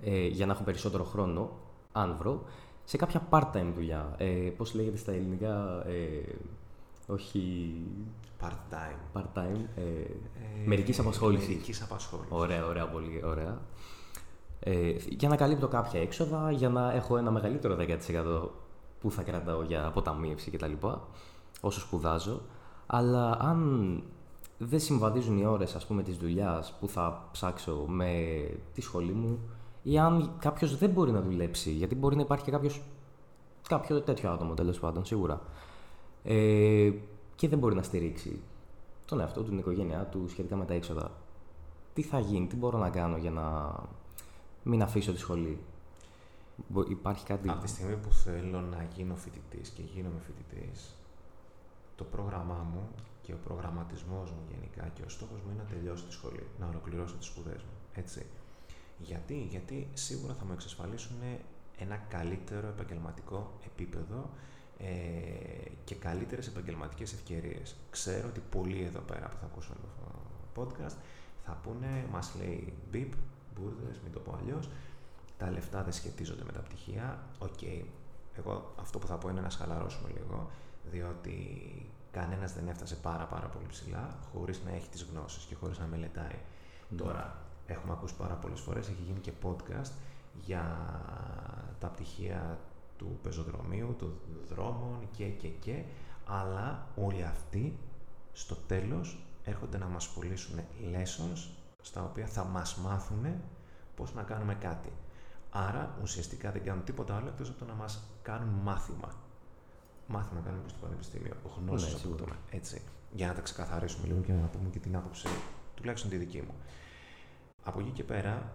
ε, 0.00 0.26
για 0.26 0.46
να 0.46 0.52
έχω 0.52 0.62
περισσότερο 0.62 1.04
χρόνο, 1.04 1.50
αν 1.92 2.16
βρω, 2.16 2.44
σε 2.84 2.96
κάποια 2.96 3.28
part-time 3.30 3.72
δουλειά. 3.74 4.14
Ε, 4.18 4.52
πώς 4.56 4.74
λέγεται 4.74 4.96
στα 4.96 5.12
ελληνικά, 5.12 5.86
ε, 5.86 6.34
όχι... 7.06 7.74
Part-time. 8.40 9.18
Part-time. 9.18 9.64
Ε, 9.76 9.82
ε, 9.82 10.66
μερικής 10.66 10.98
απασχόλησης. 10.98 11.48
Μερικής 11.48 11.82
απασχόλησης. 11.82 12.32
Ωραία, 12.32 12.66
ωραία, 12.66 12.88
πολύ 12.88 13.22
ωραία. 13.24 13.60
Ε, 14.64 14.94
για 15.08 15.28
να 15.28 15.36
καλύπτω 15.36 15.68
κάποια 15.68 16.00
έξοδα, 16.00 16.50
για 16.50 16.68
να 16.68 16.92
έχω 16.92 17.16
ένα 17.16 17.30
μεγαλύτερο 17.30 17.76
10% 17.76 18.48
που 19.00 19.10
θα 19.10 19.22
κρατάω 19.22 19.62
για 19.62 19.86
αποταμίευση 19.86 20.50
κτλ 20.50 20.72
όσο 21.60 21.80
σπουδάζω, 21.80 22.40
αλλά 22.86 23.36
αν 23.40 24.02
δεν 24.58 24.80
συμβαδίζουν 24.80 25.38
οι 25.38 25.46
ώρες 25.46 25.74
ας 25.74 25.86
πούμε 25.86 26.02
της 26.02 26.16
δουλειάς 26.16 26.76
που 26.80 26.88
θα 26.88 27.28
ψάξω 27.32 27.84
με 27.88 28.14
τη 28.74 28.80
σχολή 28.80 29.12
μου 29.12 29.38
ή 29.82 29.98
αν 29.98 30.32
κάποιος 30.38 30.78
δεν 30.78 30.90
μπορεί 30.90 31.10
να 31.10 31.20
δουλέψει, 31.20 31.70
γιατί 31.70 31.94
μπορεί 31.94 32.16
να 32.16 32.22
υπάρχει 32.22 32.44
και 32.44 32.50
κάποιος, 32.50 32.82
κάποιο 33.68 34.00
τέτοιο 34.00 34.30
άτομο 34.30 34.54
τέλος 34.54 34.80
πάντων 34.80 35.04
σίγουρα 35.04 35.40
ε, 36.24 36.90
και 37.34 37.48
δεν 37.48 37.58
μπορεί 37.58 37.74
να 37.74 37.82
στηρίξει 37.82 38.40
τον 39.04 39.20
εαυτό 39.20 39.42
του, 39.42 39.48
την 39.48 39.58
οικογένειά 39.58 40.08
του 40.10 40.28
σχετικά 40.28 40.56
με 40.56 40.64
τα 40.64 40.74
έξοδα. 40.74 41.10
Τι 41.94 42.02
θα 42.02 42.18
γίνει, 42.18 42.46
τι 42.46 42.56
μπορώ 42.56 42.78
να 42.78 42.90
κάνω 42.90 43.16
για 43.16 43.30
να 43.30 43.74
μην 44.62 44.82
αφήσω 44.82 45.12
τη 45.12 45.18
σχολή. 45.18 45.58
Υπάρχει 46.88 47.24
κάτι... 47.24 47.48
Από 47.48 47.60
τη 47.60 47.68
στιγμή 47.68 47.96
που 47.96 48.12
θέλω 48.12 48.60
να 48.60 48.86
γίνω 48.94 49.16
φοιτητής 49.16 49.68
και 49.68 49.82
γίνομαι 49.82 50.20
φοιτητής, 50.26 50.94
το 51.96 52.04
πρόγραμμά 52.04 52.66
μου 52.72 52.88
και 53.22 53.32
ο 53.32 53.38
προγραμματισμός 53.44 54.30
μου 54.30 54.42
γενικά 54.50 54.88
και 54.94 55.02
ο 55.02 55.08
στόχος 55.08 55.40
μου 55.40 55.50
είναι 55.52 55.62
να 55.62 55.68
τελειώσω 55.68 56.04
τη 56.04 56.12
σχολή, 56.12 56.46
να 56.60 56.66
ολοκληρώσω 56.66 57.14
τις 57.16 57.26
σπουδές 57.26 57.62
μου. 57.62 57.76
Έτσι. 57.94 58.26
Γιατί, 58.98 59.46
γιατί 59.50 59.88
σίγουρα 59.92 60.34
θα 60.34 60.44
μου 60.44 60.52
εξασφαλίσουν 60.52 61.16
ένα 61.78 61.96
καλύτερο 61.96 62.68
επαγγελματικό 62.68 63.52
επίπεδο 63.66 64.30
ε, 64.78 65.70
και 65.84 65.94
καλύτερες 65.94 66.46
επαγγελματικές 66.46 67.12
ευκαιρίες. 67.12 67.76
Ξέρω 67.90 68.28
ότι 68.28 68.40
πολλοί 68.50 68.82
εδώ 68.82 69.00
πέρα 69.00 69.28
που 69.28 69.36
θα 69.40 69.46
ακούσουν 69.46 69.76
το 70.54 70.62
podcast 70.62 70.96
θα 71.44 71.60
πούνε, 71.62 72.06
μας 72.12 72.34
λέει 72.38 72.72
μπιπ, 72.90 73.12
μπουρδες, 73.54 74.00
μην 74.02 74.12
το 74.12 74.18
πω 74.18 74.38
αλλιώς. 74.42 74.68
τα 75.38 75.50
λεφτά 75.50 75.82
δεν 75.82 75.92
σχετίζονται 75.92 76.44
με 76.44 76.52
τα 76.52 76.60
πτυχία. 76.60 77.26
Οκ, 77.38 77.62
Εγώ 78.36 78.74
αυτό 78.80 78.98
που 78.98 79.06
θα 79.06 79.16
πω 79.16 79.28
είναι 79.28 79.40
να 79.40 79.50
χαλαρώσουμε 79.50 80.08
λίγο, 80.16 80.50
διότι 80.90 81.36
κανένας 82.10 82.52
δεν 82.52 82.68
έφτασε 82.68 82.96
πάρα 82.96 83.24
πάρα 83.24 83.46
πολύ 83.46 83.66
ψηλά 83.68 84.16
χωρίς 84.32 84.62
να 84.64 84.70
έχει 84.70 84.88
τις 84.88 85.02
γνώσεις 85.02 85.44
και 85.44 85.54
χωρίς 85.54 85.78
να 85.78 85.86
μελετάει. 85.86 86.38
Ναι. 86.88 86.96
Τώρα, 86.96 87.36
έχουμε 87.66 87.92
ακούσει 87.92 88.14
πάρα 88.14 88.34
πολλές 88.34 88.60
φορές, 88.60 88.88
έχει 88.88 89.02
γίνει 89.06 89.20
και 89.20 89.32
podcast 89.42 89.90
για 90.44 90.64
τα 91.78 91.88
πτυχία 91.88 92.58
του 92.98 93.18
πεζοδρομίου, 93.22 93.94
των 93.98 94.14
δρόμων 94.48 95.08
και 95.16 95.24
και 95.28 95.48
και, 95.48 95.84
αλλά 96.26 96.86
όλοι 96.96 97.24
αυτοί 97.24 97.78
στο 98.32 98.54
τέλος 98.54 99.24
έρχονται 99.44 99.78
να 99.78 99.86
μας 99.86 100.08
πουλήσουν 100.08 100.58
lessons 100.92 101.48
στα 101.82 102.02
οποία 102.04 102.26
θα 102.26 102.44
μας 102.44 102.76
μάθουν 102.76 103.26
πώς 103.96 104.14
να 104.14 104.22
κάνουμε 104.22 104.54
κάτι. 104.54 104.92
Άρα 105.50 105.98
ουσιαστικά 106.02 106.50
δεν 106.50 106.64
κάνουν 106.64 106.84
τίποτα 106.84 107.16
άλλο 107.16 107.28
εκτός 107.28 107.48
από 107.48 107.58
το 107.58 107.64
να 107.64 107.74
μας 107.74 108.02
κάνουν 108.22 108.48
μάθημα. 108.48 109.14
Μάθημα 110.06 110.40
κάνουμε 110.40 110.62
και 110.62 110.68
στο 110.68 110.78
πανεπιστήμιο, 110.78 111.34
γνώσεις 111.58 112.04
ναι, 112.04 112.12
από 112.12 112.32
έτσι. 112.50 112.82
Για 113.12 113.26
να 113.26 113.34
τα 113.34 113.40
ξεκαθαρίσουμε 113.40 114.06
λίγο 114.06 114.20
και 114.20 114.32
να 114.32 114.46
πούμε 114.46 114.68
και 114.70 114.78
την 114.78 114.96
άποψη, 114.96 115.28
τουλάχιστον 115.74 116.10
τη 116.10 116.16
δική 116.16 116.40
μου. 116.40 116.54
Από 117.62 117.80
εκεί 117.80 117.90
και 117.90 118.04
πέρα, 118.04 118.52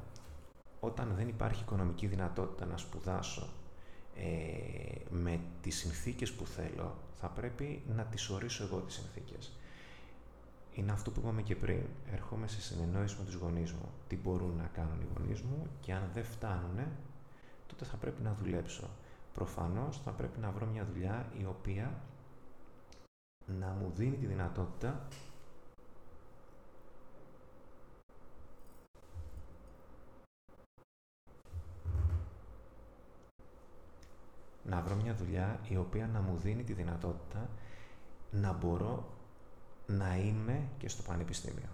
όταν 0.80 1.14
δεν 1.16 1.28
υπάρχει 1.28 1.62
οικονομική 1.62 2.08
δυνατότητα 2.08 2.66
να 2.66 2.78
σπουδάσω 2.78 3.48
ε, 4.16 5.02
με 5.10 5.40
τις 5.62 5.76
συνθήκες 5.76 6.32
που 6.32 6.46
θέλω, 6.46 6.98
θα 7.20 7.28
πρέπει 7.28 7.84
να 7.96 8.04
τις 8.04 8.30
ορίσω 8.30 8.64
εγώ 8.64 8.78
τις 8.78 8.96
συνθήκες. 8.96 9.52
Είναι 10.78 10.92
αυτό 10.92 11.12
που 11.12 11.20
είπαμε 11.20 11.42
και 11.42 11.56
πριν. 11.56 11.84
Έρχομαι 12.12 12.48
σε 12.48 12.62
συνεννόηση 12.62 13.16
με 13.20 13.26
τους 13.26 13.34
γονείς 13.34 13.72
μου. 13.72 13.90
Τι 14.08 14.16
μπορούν 14.16 14.56
να 14.58 14.70
κάνουν 14.74 15.02
οι 15.02 15.08
γονείς 15.18 15.42
μου 15.42 15.68
και 15.80 15.94
αν 15.94 16.10
δεν 16.14 16.24
φτάνουν, 16.24 16.78
τότε 17.68 17.86
θα 17.86 17.98
πρέπει 17.98 18.22
να 18.22 18.34
δουλέψω. 18.34 18.90
Προφανώς 19.34 20.02
θα 20.02 20.12
πρέπει 20.12 20.40
να 20.40 20.52
βρω 20.52 20.66
μια 20.66 20.86
δουλειά 20.86 21.32
η 21.38 21.46
οποία 21.46 22.02
να 23.46 23.68
μου 23.68 23.92
δίνει 23.96 24.16
τη 24.18 24.26
δυνατότητα 24.26 25.08
να 34.64 34.82
βρω 34.82 34.96
μια 34.96 35.16
δουλειά 35.16 35.60
η 35.70 35.78
οποία 35.78 36.08
να 36.08 36.22
μου 36.22 36.38
δίνει 36.38 36.64
τη 36.64 36.74
δυνατότητα 36.74 37.50
να 38.32 38.54
μπορώ 38.54 39.17
να 39.88 40.18
είμαι 40.18 40.68
και 40.78 40.90
στο 40.90 41.02
πανεπιστήμιο. 41.02 41.70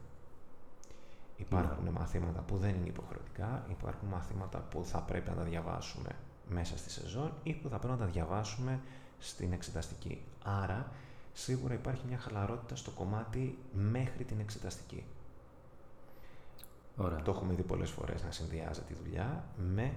Υπάρχουν 1.38 1.84
ναι. 1.84 1.90
μαθήματα 1.90 2.42
που 2.42 2.58
δεν 2.58 2.76
είναι 2.76 2.88
υποχρεωτικά, 2.88 3.66
υπάρχουν 3.70 4.08
μαθήματα 4.08 4.60
που 4.60 4.86
θα 4.86 5.00
πρέπει 5.00 5.30
να 5.30 5.36
τα 5.36 5.44
διαβάσουμε 5.44 6.10
μέσα 6.50 6.78
στη 6.78 6.90
σεζόν 6.90 7.34
ή 7.44 7.54
που 7.54 7.70
θα 7.70 7.78
πρέπει 7.78 7.94
να 7.94 8.06
τα 8.06 8.12
διαβάσουμε 8.12 8.80
στην 9.20 9.52
εξεταστική. 9.52 10.22
Άρα, 10.44 10.92
σίγουρα 11.34 11.74
υπάρχει 11.74 12.04
μια 12.08 12.18
χαλαρότητα 12.18 12.76
στο 12.76 12.92
κομμάτι 12.92 13.58
μέχρι 13.74 14.24
την 14.24 14.40
εξεταστική. 14.40 15.06
Ωραία. 16.98 17.22
Το 17.22 17.32
έχουμε 17.32 17.54
δει 17.54 17.62
πολλές 17.62 17.90
φορές 17.90 18.24
να 18.24 18.32
συνδυάζεται 18.32 18.94
τη 18.94 19.00
δουλειά 19.04 19.44
με 19.58 19.94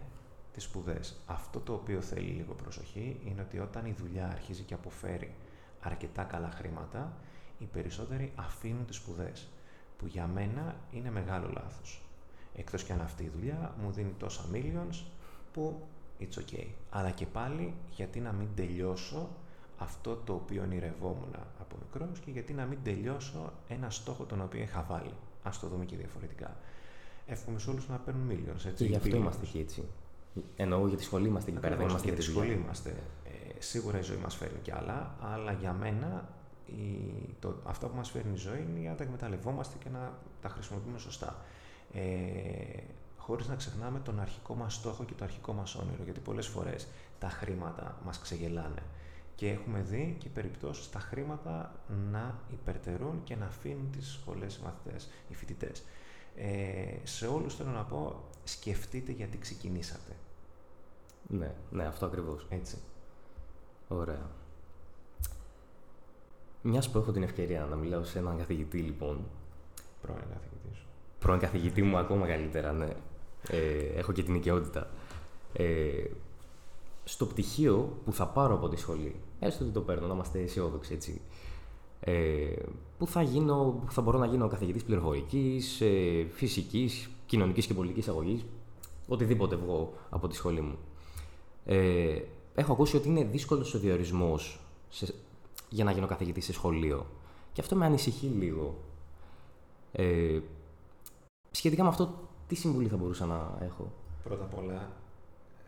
τις 0.53 0.65
σπουδές. 0.65 1.17
Αυτό 1.27 1.61
το 1.61 1.73
οποίο 1.73 2.01
θέλει 2.01 2.29
λίγο 2.29 2.55
προσοχή 2.55 3.21
είναι 3.25 3.41
ότι 3.41 3.59
όταν 3.59 3.87
η 3.87 3.93
δουλειά 3.99 4.29
αρχίζει 4.29 4.63
και 4.63 4.75
αποφέρει 4.75 5.35
αρκετά 5.81 6.23
καλά 6.23 6.51
χρήματα, 6.51 7.13
οι 7.59 7.65
περισσότεροι 7.65 8.33
αφήνουν 8.35 8.87
τις 8.87 8.97
σπουδές, 8.97 9.49
που 9.99 10.07
για 10.07 10.27
μένα 10.27 10.77
είναι 10.93 11.11
μεγάλο 11.11 11.51
λάθος. 11.55 12.03
Εκτός 12.55 12.83
και 12.83 12.93
αν 12.93 13.01
αυτή 13.01 13.23
η 13.23 13.29
δουλειά 13.29 13.75
μου 13.83 13.91
δίνει 13.91 14.15
τόσα 14.19 14.45
millions 14.53 15.05
που 15.53 15.87
it's 16.21 16.39
okay. 16.39 16.67
Αλλά 16.91 17.11
και 17.11 17.27
πάλι 17.27 17.75
γιατί 17.91 18.21
να 18.21 18.33
μην 18.33 18.49
τελειώσω 18.55 19.29
αυτό 19.79 20.23
το 20.25 20.33
οποίο 20.33 20.63
ονειρευόμουν 20.63 21.35
από 21.61 21.77
μικρός 21.83 22.19
και 22.19 22.31
γιατί 22.31 22.53
να 22.53 22.65
μην 22.65 22.79
τελειώσω 22.83 23.53
ένα 23.69 23.91
στόχο 23.91 24.25
τον 24.25 24.41
οποίο 24.41 24.61
είχα 24.61 24.87
βάλει. 24.89 25.13
Ας 25.43 25.61
το 25.61 25.67
δούμε 25.67 25.85
και 25.85 25.97
διαφορετικά. 25.97 26.57
Εύχομαι 27.27 27.59
σε 27.59 27.71
όλους 27.71 27.89
να 27.89 27.97
παίρνουν 27.97 28.31
millions. 28.31 28.65
Έτσι, 28.67 28.75
και 28.75 28.85
γι' 28.85 28.97
αυτό 28.97 29.17
είμαστε 29.17 29.47
και 29.47 29.59
έτσι. 29.59 29.85
Εννοώ 30.57 30.87
για 30.87 30.97
τη 30.97 31.03
σχολή 31.03 31.29
είμαστε 31.29 31.51
εκεί 31.51 31.61
πέρα. 31.61 31.77
Δεν 31.77 31.89
είμαστε 31.89 32.09
για 32.09 32.17
τη 32.17 32.23
σχολή 32.23 32.53
είμαστε. 32.53 32.91
Ε, 33.25 33.61
σίγουρα 33.61 33.99
η 33.99 34.03
ζωή 34.03 34.17
μας 34.17 34.35
φέρνει 34.37 34.59
κι 34.63 34.73
άλλα, 34.73 35.15
αλλά 35.21 35.53
για 35.53 35.73
μένα 35.73 36.29
η, 36.67 37.35
το, 37.41 37.57
αυτό 37.65 37.89
που 37.89 37.97
μας 37.97 38.11
φέρνει 38.11 38.33
η 38.33 38.37
ζωή 38.37 38.67
είναι 38.69 38.89
να 38.89 38.95
τα 38.95 39.03
εκμεταλλευόμαστε 39.03 39.77
και 39.83 39.89
να 39.89 40.19
τα 40.41 40.49
χρησιμοποιούμε 40.49 40.99
σωστά. 40.99 41.37
Ε, 41.93 42.03
Χωρίς 43.27 43.49
να 43.49 43.55
ξεχνάμε 43.55 44.01
τον 44.01 44.21
αρχικό 44.21 44.55
μας 44.55 44.75
στόχο 44.75 45.05
και 45.05 45.15
το 45.15 45.25
αρχικό 45.25 45.53
μας 45.53 45.75
όνειρο. 45.75 46.03
Γιατί 46.05 46.21
πολλές 46.21 46.47
φορές 46.47 46.89
τα 47.19 47.29
χρήματα 47.29 47.99
μας 48.05 48.19
ξεγελάνε. 48.19 48.83
Και 49.35 49.51
έχουμε 49.51 49.81
δει 49.81 50.17
και 50.19 50.29
περιπτώσεις 50.29 50.91
τα 50.91 50.99
χρήματα 50.99 51.75
να 52.11 52.41
υπερτερούν 52.53 53.21
και 53.25 53.37
να 53.37 53.47
αφήνουν 53.47 53.91
τις 53.91 54.09
σχολές 54.09 54.57
οι 54.57 54.61
μαθητές, 54.65 55.09
οι 55.29 55.35
φοιτητές. 55.35 55.85
Ε, 56.37 56.97
σε 57.03 57.27
όλους 57.27 57.55
θέλω 57.55 57.71
να 57.71 57.85
πω, 57.85 58.25
σκεφτείτε 58.45 59.13
γιατί 59.13 59.39
ξεκινήσατε. 59.39 60.17
Ναι, 61.27 61.55
ναι, 61.71 61.85
αυτό 61.87 62.07
ακριβώς. 62.07 62.47
Έτσι. 62.49 62.79
Ωραία. 63.89 64.31
Μιας 66.69 66.91
που 66.91 66.99
έχω 66.99 67.13
την 67.13 67.23
ευκαιρία 67.23 67.67
να 67.71 67.77
μιλάω 67.77 68.05
σε 68.05 68.19
έναν 68.19 68.39
καθηγητή, 68.39 68.79
λοιπόν. 68.79 69.19
Πρώην 70.03 70.19
καθηγητή 70.19 70.75
σου. 70.75 70.87
Πρώην 71.19 71.41
καθηγητή 71.41 71.83
μου, 71.83 71.97
ακόμα 71.97 72.27
καλύτερα, 72.27 72.73
ναι. 72.73 72.89
Ε, 73.49 73.99
έχω 73.99 74.13
και 74.13 74.23
την 74.23 74.35
οικειότητα. 74.35 74.91
Ε, 75.53 76.05
στο 77.05 77.27
πτυχίο 77.27 77.99
που 78.05 78.13
θα 78.13 78.27
πάρω 78.27 78.55
από 78.55 78.69
τη 78.69 78.77
σχολή, 78.77 79.15
έστω 79.39 79.65
ότι 79.65 79.73
το 79.73 79.81
παίρνω, 79.81 80.07
να 80.07 80.15
είμαστε 80.15 80.41
αισιόδοξοι 80.41 80.95
έτσι, 80.95 81.21
ε, 82.01 82.13
που 82.99 83.07
θα, 83.07 83.23
γίνω, 83.23 83.83
θα 83.89 84.03
μπορώ 84.03 84.19
να 84.19 84.27
γίνω 84.27 84.49
καθηγητής 84.49 84.85
πληροφορικής, 84.85 85.81
ε, 85.81 86.27
φυσικής, 86.31 87.11
κοινωνικής 87.27 87.67
και 87.67 87.75
πολιτικής 87.75 88.09
αγωγής, 88.09 88.45
οτιδήποτε 89.09 89.57
βγω 89.57 89.93
από 90.11 90.29
τη 90.29 90.35
σχολή 90.35 90.61
μου. 90.61 90.79
Ε, 91.65 92.19
έχω 92.55 92.73
ακούσει 92.73 92.97
ότι 92.97 93.09
είναι 93.09 93.25
δύσκολος 93.25 93.75
ο 93.75 93.79
διορισμός 93.79 94.61
για 95.69 95.85
να 95.85 95.91
γίνω 95.91 96.07
καθηγητής 96.07 96.45
σε 96.45 96.53
σχολείο. 96.53 97.07
Και 97.53 97.61
αυτό 97.61 97.77
με 97.77 97.85
ανησυχεί 97.85 98.27
λίγο. 98.27 98.79
Ε, 99.93 100.41
σχετικά 101.51 101.83
με 101.83 101.89
αυτό, 101.89 102.29
τι 102.47 102.55
συμβουλή 102.55 102.89
θα 102.89 102.97
μπορούσα 102.97 103.27
να 103.27 103.59
έχω; 103.61 103.93
Πρώτα 104.25 104.45
απ' 104.45 104.59
όλα, 104.59 104.93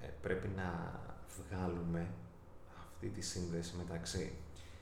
ε, 0.02 0.06
πρέπει 0.22 0.48
να 0.56 1.00
βγάλουμε 1.38 2.10
αυτή 2.78 3.08
τη 3.08 3.20
σύνδεση 3.20 3.74
μεταξύ 3.78 4.32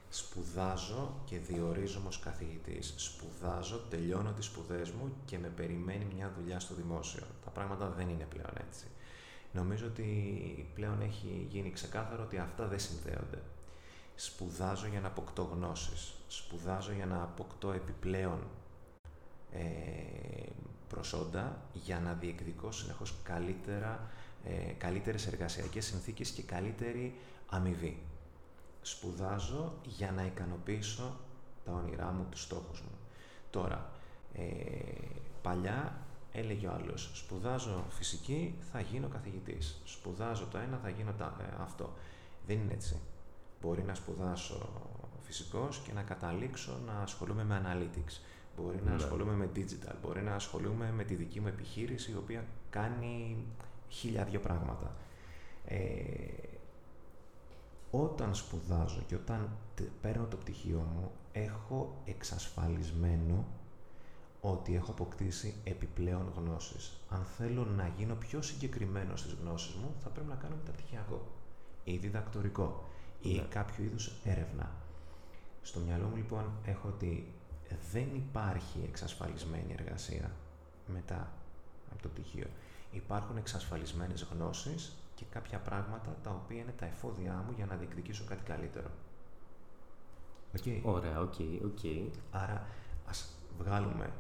σπουδάζω 0.09 1.14
και 1.24 1.38
διορίζομαι 1.38 2.09
ως 2.09 2.18
καθηγητής. 2.18 2.94
Σπουδάζω, 2.96 3.81
τελειώνω 3.90 4.33
τις 4.33 4.44
σπουδές 4.44 4.90
μου 4.90 5.12
και 5.24 5.38
με 5.38 5.48
περιμένει 5.48 6.07
μια 6.14 6.33
δουλειά 6.38 6.61
στο 6.61 6.74
δημόσιο. 6.74 7.22
Τα 7.44 7.50
πράγματα 7.50 7.88
δεν 7.88 8.09
είναι 8.09 8.26
πλέον 8.29 8.52
έτσι. 8.68 8.85
Νομίζω 9.52 9.87
ότι 9.87 10.05
πλέον 10.74 11.00
έχει 11.00 11.46
γίνει 11.50 11.70
ξεκάθαρο 11.70 12.22
ότι 12.22 12.38
αυτά 12.38 12.66
δεν 12.66 12.79
συνδέονται. 12.79 13.42
Σπουδάζω 14.16 14.87
για 14.87 15.00
να 15.00 15.07
αποκτώ 15.07 15.42
γνώσεις. 15.42 16.14
Σπουδάζω 16.29 16.92
για 16.92 17.07
να 17.07 17.22
αποκτώ 17.22 17.72
επιπλέον 17.72 18.38
ε, 19.52 19.62
προσόντα 20.88 21.62
για 21.72 22.00
να 22.00 22.12
διεκδικώ 22.12 22.72
συνεχώς 22.72 23.14
καλύτερα, 23.22 24.11
ε, 24.44 24.72
καλύτερες 24.79 25.26
εργασιακές 25.26 25.85
συνθήκες 25.85 26.31
και 26.31 26.42
καλύτερη 26.42 27.18
αμοιβή. 27.48 28.02
Σπουδάζω 28.83 29.74
για 29.85 30.12
να 30.12 30.24
ικανοποιήσω 30.24 31.16
τα 31.64 31.72
όνειρά 31.72 32.12
μου, 32.12 32.26
τους 32.31 32.42
στόχους 32.42 32.81
μου. 32.81 32.98
Τώρα, 33.50 33.90
ε, 34.35 34.42
παλιά 35.42 36.07
έλεγε 36.33 36.66
ο 36.66 36.72
άλλος, 36.72 37.11
σπουδάζω 37.14 37.85
φυσική, 37.88 38.59
θα 38.72 38.81
γίνω 38.81 39.09
καθηγητής. 39.09 39.81
Σπουδάζω 39.85 40.46
το 40.46 40.59
ένα, 40.59 40.79
θα 40.83 40.88
γίνω 40.88 41.12
τα, 41.12 41.37
ε, 41.40 41.62
αυτό. 41.62 41.92
Δεν 42.46 42.59
είναι 42.59 42.72
έτσι. 42.72 43.00
Μπορεί 43.66 43.83
να 43.83 43.94
σπουδάσω 43.94 44.68
φυσικός 45.22 45.79
και 45.79 45.92
να 45.92 46.02
καταλήξω 46.02 46.79
να 46.87 47.00
ασχολούμαι 47.00 47.44
με 47.44 47.62
analytics. 47.64 48.20
Μπορεί 48.57 48.81
να 48.85 48.90
ναι. 48.90 48.96
ασχολούμαι 48.96 49.35
με 49.35 49.50
digital, 49.55 49.94
μπορεί 50.02 50.22
να 50.22 50.35
ασχολούμαι 50.35 50.92
με 50.92 51.05
τη 51.05 51.14
δική 51.14 51.40
μου 51.40 51.46
επιχείρηση, 51.46 52.11
η 52.11 52.14
οποία 52.14 52.44
κάνει 52.70 53.44
χίλια 53.88 54.24
δύο 54.24 54.40
πράγματα. 54.40 54.96
Ε, 55.64 55.79
όταν 57.90 58.35
σπουδάζω 58.35 59.02
και 59.07 59.14
όταν 59.14 59.50
παίρνω 60.00 60.26
το 60.26 60.37
πτυχίο 60.37 60.79
μου, 60.79 61.11
έχω 61.33 62.02
εξασφαλισμένο 62.05 63.46
ότι 64.40 64.74
έχω 64.74 64.90
αποκτήσει 64.90 65.55
επιπλέον 65.64 66.33
γνώσεις. 66.37 67.00
Αν 67.09 67.24
θέλω 67.24 67.64
να 67.64 67.92
γίνω 67.96 68.14
πιο 68.14 68.42
συγκεκριμένος 68.42 69.20
στις 69.20 69.37
γνώσεις 69.42 69.74
μου, 69.74 69.94
θα 70.02 70.09
πρέπει 70.09 70.29
να 70.29 70.35
κάνω 70.35 70.55
μεταπτυχιακό 70.57 71.26
ή 71.85 71.96
διδακτορικό 71.96 72.85
ή 73.22 73.35
ναι. 73.35 73.42
κάποιο 73.42 73.85
είδους 73.85 74.12
έρευνα. 74.24 74.70
Στο 75.62 75.81
μυαλό 75.81 76.07
μου 76.07 76.16
λοιπόν 76.16 76.50
έχω 76.64 76.88
ότι 76.88 77.33
δεν 77.92 78.14
υπάρχει 78.14 78.81
εξασφαλισμένη 78.88 79.74
εργασία 79.79 80.31
μετά 80.87 81.33
από 81.92 82.02
το 82.02 82.09
πτυχίο. 82.09 82.46
Υπάρχουν 82.90 83.37
εξασφαλισμένες 83.37 84.22
γνώσεις 84.33 84.96
και 85.14 85.24
κάποια 85.31 85.59
πράγματα 85.59 86.16
τα 86.22 86.31
οποία 86.31 86.61
είναι 86.61 86.74
τα 86.79 86.87
εφόδια 86.87 87.44
μου 87.46 87.52
για 87.57 87.66
να 87.66 87.76
διεκδικήσω 87.76 88.24
κάτι 88.24 88.42
καλύτερο. 88.42 88.90
Okay. 90.57 90.81
Ωραία, 90.83 91.20
οκ, 91.20 91.35
okay, 91.38 91.61
οκ. 91.64 92.11
Άρα 92.31 92.66
ας 93.07 93.38
βγάλουμε 93.59 94.12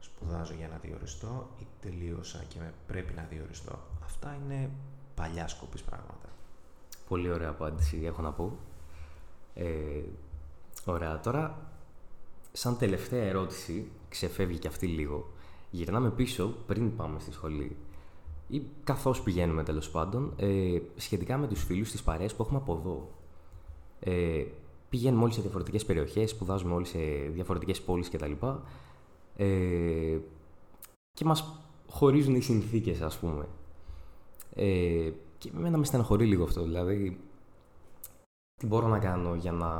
σπουδάζω 0.00 0.54
για 0.54 0.68
να 0.68 0.76
διοριστώ 0.76 1.50
ή 1.60 1.66
τελείωσα 1.80 2.44
και 2.48 2.58
πρέπει 2.86 3.14
να 3.14 3.22
διοριστώ. 3.22 3.78
Αυτά 4.04 4.34
είναι 4.34 4.70
παλιάς 5.14 5.48
κοπής 5.48 5.82
πράγματα. 5.82 6.28
Πολύ 7.12 7.30
ωραία 7.30 7.48
απάντηση 7.48 8.00
έχω 8.04 8.22
να 8.22 8.32
πω. 8.32 8.58
Ε, 9.54 9.64
ωραία, 10.84 11.20
τώρα 11.20 11.70
σαν 12.52 12.78
τελευταία 12.78 13.22
ερώτηση, 13.22 13.90
ξεφεύγει 14.08 14.58
και 14.58 14.68
αυτή 14.68 14.86
λίγο, 14.86 15.30
γυρνάμε 15.70 16.10
πίσω 16.10 16.54
πριν 16.66 16.96
πάμε 16.96 17.18
στη 17.20 17.32
σχολή 17.32 17.76
ή 18.48 18.62
καθώς 18.84 19.22
πηγαίνουμε 19.22 19.62
τέλος 19.62 19.90
πάντων, 19.90 20.32
ε, 20.36 20.78
σχετικά 20.96 21.38
με 21.38 21.46
τους 21.46 21.64
φίλους 21.64 21.90
της 21.90 22.02
παρέας 22.02 22.34
που 22.34 22.42
έχουμε 22.42 22.58
από 22.58 22.72
εδώ. 22.72 23.08
Ε, 24.00 24.44
πηγαίνουμε 24.88 25.22
όλοι 25.22 25.32
σε 25.32 25.40
διαφορετικές 25.40 25.84
περιοχές, 25.84 26.30
σπουδάζουμε 26.30 26.74
όλοι 26.74 26.86
σε 26.86 26.98
διαφορετικές 27.32 27.80
πόλεις 27.80 28.10
κτλ. 28.10 28.32
Ε, 29.36 30.18
και 31.12 31.24
μας 31.24 31.60
χωρίζουν 31.88 32.34
οι 32.34 32.40
συνθήκες, 32.40 33.00
ας 33.00 33.18
πούμε. 33.18 33.48
Ε, 34.54 35.10
και 35.42 35.50
εμένα 35.54 35.78
με 35.78 35.84
στεναχωρεί 35.84 36.26
λίγο 36.26 36.44
αυτό, 36.44 36.62
δηλαδή 36.62 37.20
τι 38.60 38.66
μπορώ 38.66 38.86
να 38.88 38.98
κάνω 38.98 39.34
για 39.34 39.52
να 39.52 39.70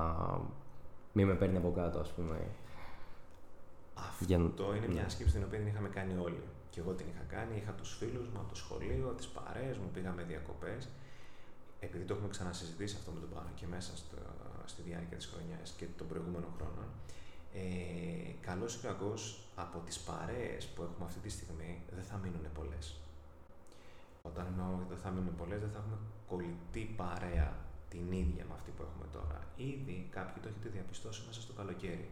μην 1.12 1.26
με 1.26 1.34
παίρνει 1.34 1.56
από 1.56 1.70
κάτω, 1.70 1.98
ας 1.98 2.12
πούμε. 2.12 2.36
Αυτό 3.94 4.24
για... 4.24 4.36
είναι 4.76 4.88
μια 4.88 5.02
ναι. 5.02 5.08
σκέψη 5.08 5.32
την 5.34 5.44
οποία 5.46 5.58
την 5.58 5.66
είχαμε 5.66 5.88
κάνει 5.88 6.14
όλοι. 6.26 6.42
Και 6.70 6.80
εγώ 6.80 6.92
την 6.92 7.06
είχα 7.12 7.24
κάνει, 7.34 7.56
είχα 7.56 7.72
τους 7.72 7.96
φίλους 7.98 8.26
μου 8.28 8.38
από 8.42 8.48
το 8.48 8.54
σχολείο, 8.54 9.14
τις 9.16 9.28
παρέες 9.36 9.76
μου, 9.78 9.88
πήγαμε 9.94 10.22
διακοπές. 10.22 10.88
Επειδή 11.80 12.04
το 12.04 12.14
έχουμε 12.14 12.28
ξανασυζητήσει 12.28 12.96
αυτό 12.98 13.10
με 13.10 13.20
τον 13.20 13.30
Πάνο 13.34 13.50
και 13.54 13.66
μέσα 13.66 13.96
στο, 13.96 14.16
στη 14.64 14.82
διάρκεια 14.82 15.16
της 15.16 15.26
χρονιάς 15.26 15.74
και 15.78 15.86
των 15.98 16.06
προηγούμενων 16.06 16.50
χρόνων, 16.56 16.88
ε, 17.54 17.62
καλός 18.48 18.74
ή 18.74 18.80
κακός 18.86 19.20
από 19.54 19.78
τις 19.86 19.98
παρέες 19.98 20.64
που 20.66 20.82
έχουμε 20.82 21.04
αυτή 21.06 21.20
τη 21.20 21.30
στιγμή 21.36 21.82
δεν 21.96 22.04
θα 22.04 22.16
μείνουν 22.22 22.46
πολλές. 22.54 23.01
Όταν 24.22 24.46
εννοώ 24.46 24.74
ότι 24.74 24.86
δεν 24.88 24.98
θα 24.98 25.10
μείνουν 25.10 25.36
πολλές, 25.36 25.60
δεν 25.60 25.70
θα 25.70 25.78
έχουμε 25.78 25.98
κολλητή 26.28 26.94
παρέα 26.96 27.50
την 27.88 28.12
ίδια 28.12 28.44
με 28.48 28.54
αυτή 28.58 28.70
που 28.76 28.82
έχουμε 28.88 29.06
τώρα. 29.12 29.38
Ήδη 29.56 30.08
κάποιοι 30.10 30.42
το 30.42 30.48
έχετε 30.48 30.68
διαπιστώσει 30.68 31.22
μέσα 31.26 31.40
στο 31.40 31.52
καλοκαίρι. 31.52 32.08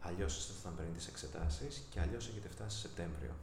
Αλλιώς 0.00 0.38
ήσασταν 0.38 0.74
πριν 0.76 0.94
τι 0.96 1.04
εξετάσεις 1.08 1.86
και 1.90 2.00
αλλιώς 2.00 2.28
έχετε 2.28 2.48
φτάσει 2.48 2.78
Σεπτέμβριο. 2.78 3.34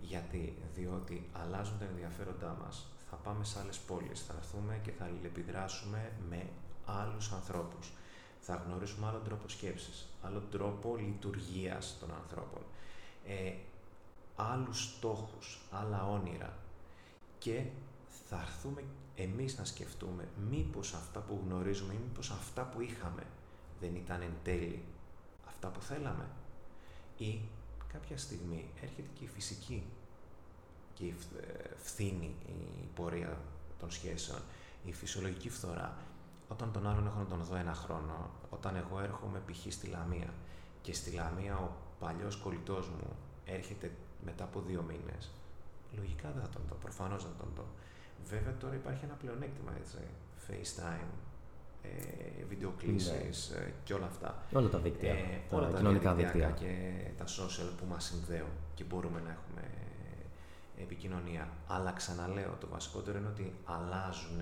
Γιατί, 0.00 0.56
διότι 0.74 1.28
αλλάζουν 1.32 1.78
τα 1.78 1.84
ενδιαφέροντά 1.84 2.56
μας. 2.62 2.86
Θα 3.10 3.16
πάμε 3.16 3.44
σε 3.44 3.58
άλλες 3.60 3.78
πόλεις, 3.78 4.20
θα 4.26 4.34
έρθουμε 4.38 4.80
και 4.82 4.90
θα 4.90 5.04
αλληλεπιδράσουμε 5.04 6.12
με 6.28 6.46
άλλους 6.84 7.32
ανθρώπους. 7.32 7.92
Θα 8.40 8.54
γνωρίσουμε 8.66 9.06
άλλον 9.06 9.24
τρόπο 9.24 9.48
σκέψης, 9.48 10.06
άλλον 10.22 10.44
τρόπο 10.50 10.96
λειτουργίας 10.96 11.96
των 12.00 12.10
ανθρώπων. 12.14 12.62
Ε, 13.26 13.52
άλλους 14.40 14.82
στόχους, 14.82 15.60
άλλα 15.70 16.08
όνειρα 16.08 16.56
και 17.38 17.64
θα 18.28 18.40
έρθουμε 18.40 18.84
εμείς 19.16 19.58
να 19.58 19.64
σκεφτούμε 19.64 20.28
μήπως 20.50 20.94
αυτά 20.94 21.20
που 21.20 21.40
γνωρίζουμε 21.44 21.92
ή 21.92 21.98
μήπως 22.02 22.30
αυτά 22.30 22.62
που 22.62 22.80
είχαμε 22.80 23.26
δεν 23.80 23.94
ήταν 23.94 24.22
εν 24.22 24.32
τέλει 24.42 24.82
αυτά 25.48 25.68
που 25.68 25.80
θέλαμε 25.80 26.28
ή 27.16 27.40
κάποια 27.92 28.18
στιγμή 28.18 28.70
έρχεται 28.82 29.08
και 29.14 29.24
η 29.24 29.26
φυσική 29.26 29.84
και 30.94 31.04
η 31.04 31.14
φθήνη 31.82 32.34
η 32.82 32.88
πορεία 32.94 33.38
των 33.78 33.90
σχέσεων, 33.90 34.38
η 34.84 34.92
φυσιολογική 34.92 35.50
φθορά. 35.50 35.96
Όταν 36.48 36.72
τον 36.72 36.86
άλλον 36.86 37.06
έχω 37.06 37.18
να 37.18 37.26
τον 37.26 37.44
δω 37.44 37.56
ένα 37.56 37.74
χρόνο, 37.74 38.30
όταν 38.50 38.76
εγώ 38.76 39.00
έρχομαι 39.00 39.42
π.χ. 39.46 39.72
στη 39.72 39.86
Λαμία 39.86 40.34
και 40.82 40.92
στη 40.92 41.10
Λαμία 41.10 41.56
ο 41.58 41.70
παλιός 41.98 42.36
κολλητός 42.36 42.88
μου 42.88 43.16
έρχεται 43.44 43.92
μετά 44.24 44.44
από 44.44 44.60
δύο 44.60 44.82
μήνες, 44.82 45.30
λογικά 45.96 46.30
δεν 46.30 46.42
θα 46.42 46.48
τον 46.48 46.62
δω, 46.68 46.74
προφανώς 46.74 47.22
δεν 47.22 47.32
τον 47.38 47.48
δω. 47.56 47.64
Βέβαια 48.28 48.56
τώρα 48.56 48.74
υπάρχει 48.74 49.04
ένα 49.04 49.14
πλεονέκτημα, 49.14 49.72
έτσι, 49.80 49.98
FaceTime, 50.46 51.12
ε, 51.82 52.44
βιντεοκλήσεις 52.48 53.50
ναι. 53.50 53.64
ε, 53.64 53.72
και 53.84 53.94
όλα 53.94 54.06
αυτά. 54.06 54.42
Όλα 54.52 54.68
τα 54.68 54.78
δίκτυα, 54.78 55.12
ε, 55.12 55.40
όλα 55.50 55.70
τα 55.70 55.76
κοινωνικά 55.76 56.14
δίκτυα 56.14 56.50
και 56.50 56.94
τα 57.18 57.24
social 57.24 57.70
που 57.78 57.86
μας 57.88 58.04
συνδέουν 58.04 58.50
και 58.74 58.84
μπορούμε 58.84 59.20
να 59.20 59.30
έχουμε 59.30 59.68
επικοινωνία. 60.82 61.48
Αλλά 61.66 61.92
ξαναλέω, 61.92 62.56
το 62.60 62.66
βασικότερο 62.68 63.18
είναι 63.18 63.28
ότι 63.28 63.54
αλλάζουν 63.64 64.40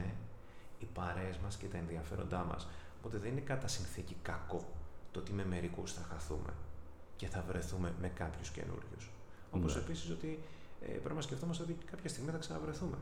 οι 0.78 0.84
παρέες 0.94 1.38
μας 1.38 1.56
και 1.56 1.66
τα 1.66 1.78
ενδιαφέροντά 1.78 2.44
μας. 2.44 2.68
Οπότε 2.98 3.18
δεν 3.18 3.30
είναι 3.30 3.40
κατά 3.40 3.68
συνθήκη 3.68 4.16
κακό 4.22 4.64
το 5.12 5.20
ότι 5.20 5.32
με 5.32 5.44
μερικούς 5.44 5.92
θα 5.92 6.02
χαθούμε 6.10 6.52
και 7.16 7.26
θα 7.26 7.44
βρεθούμε 7.48 7.94
με 8.00 8.08
κάποιους 8.08 8.50
καινούριους. 8.50 9.10
Όπως 9.50 9.74
ναι. 9.74 9.80
επίσης 9.80 10.10
ότι 10.10 10.38
ε, 10.80 10.86
πρέπει 10.86 11.14
να 11.14 11.20
σκεφτόμαστε 11.20 11.62
ότι 11.62 11.76
κάποια 11.90 12.08
στιγμή 12.08 12.30
θα 12.30 12.38
ξαναβρεθούμε. 12.38 12.96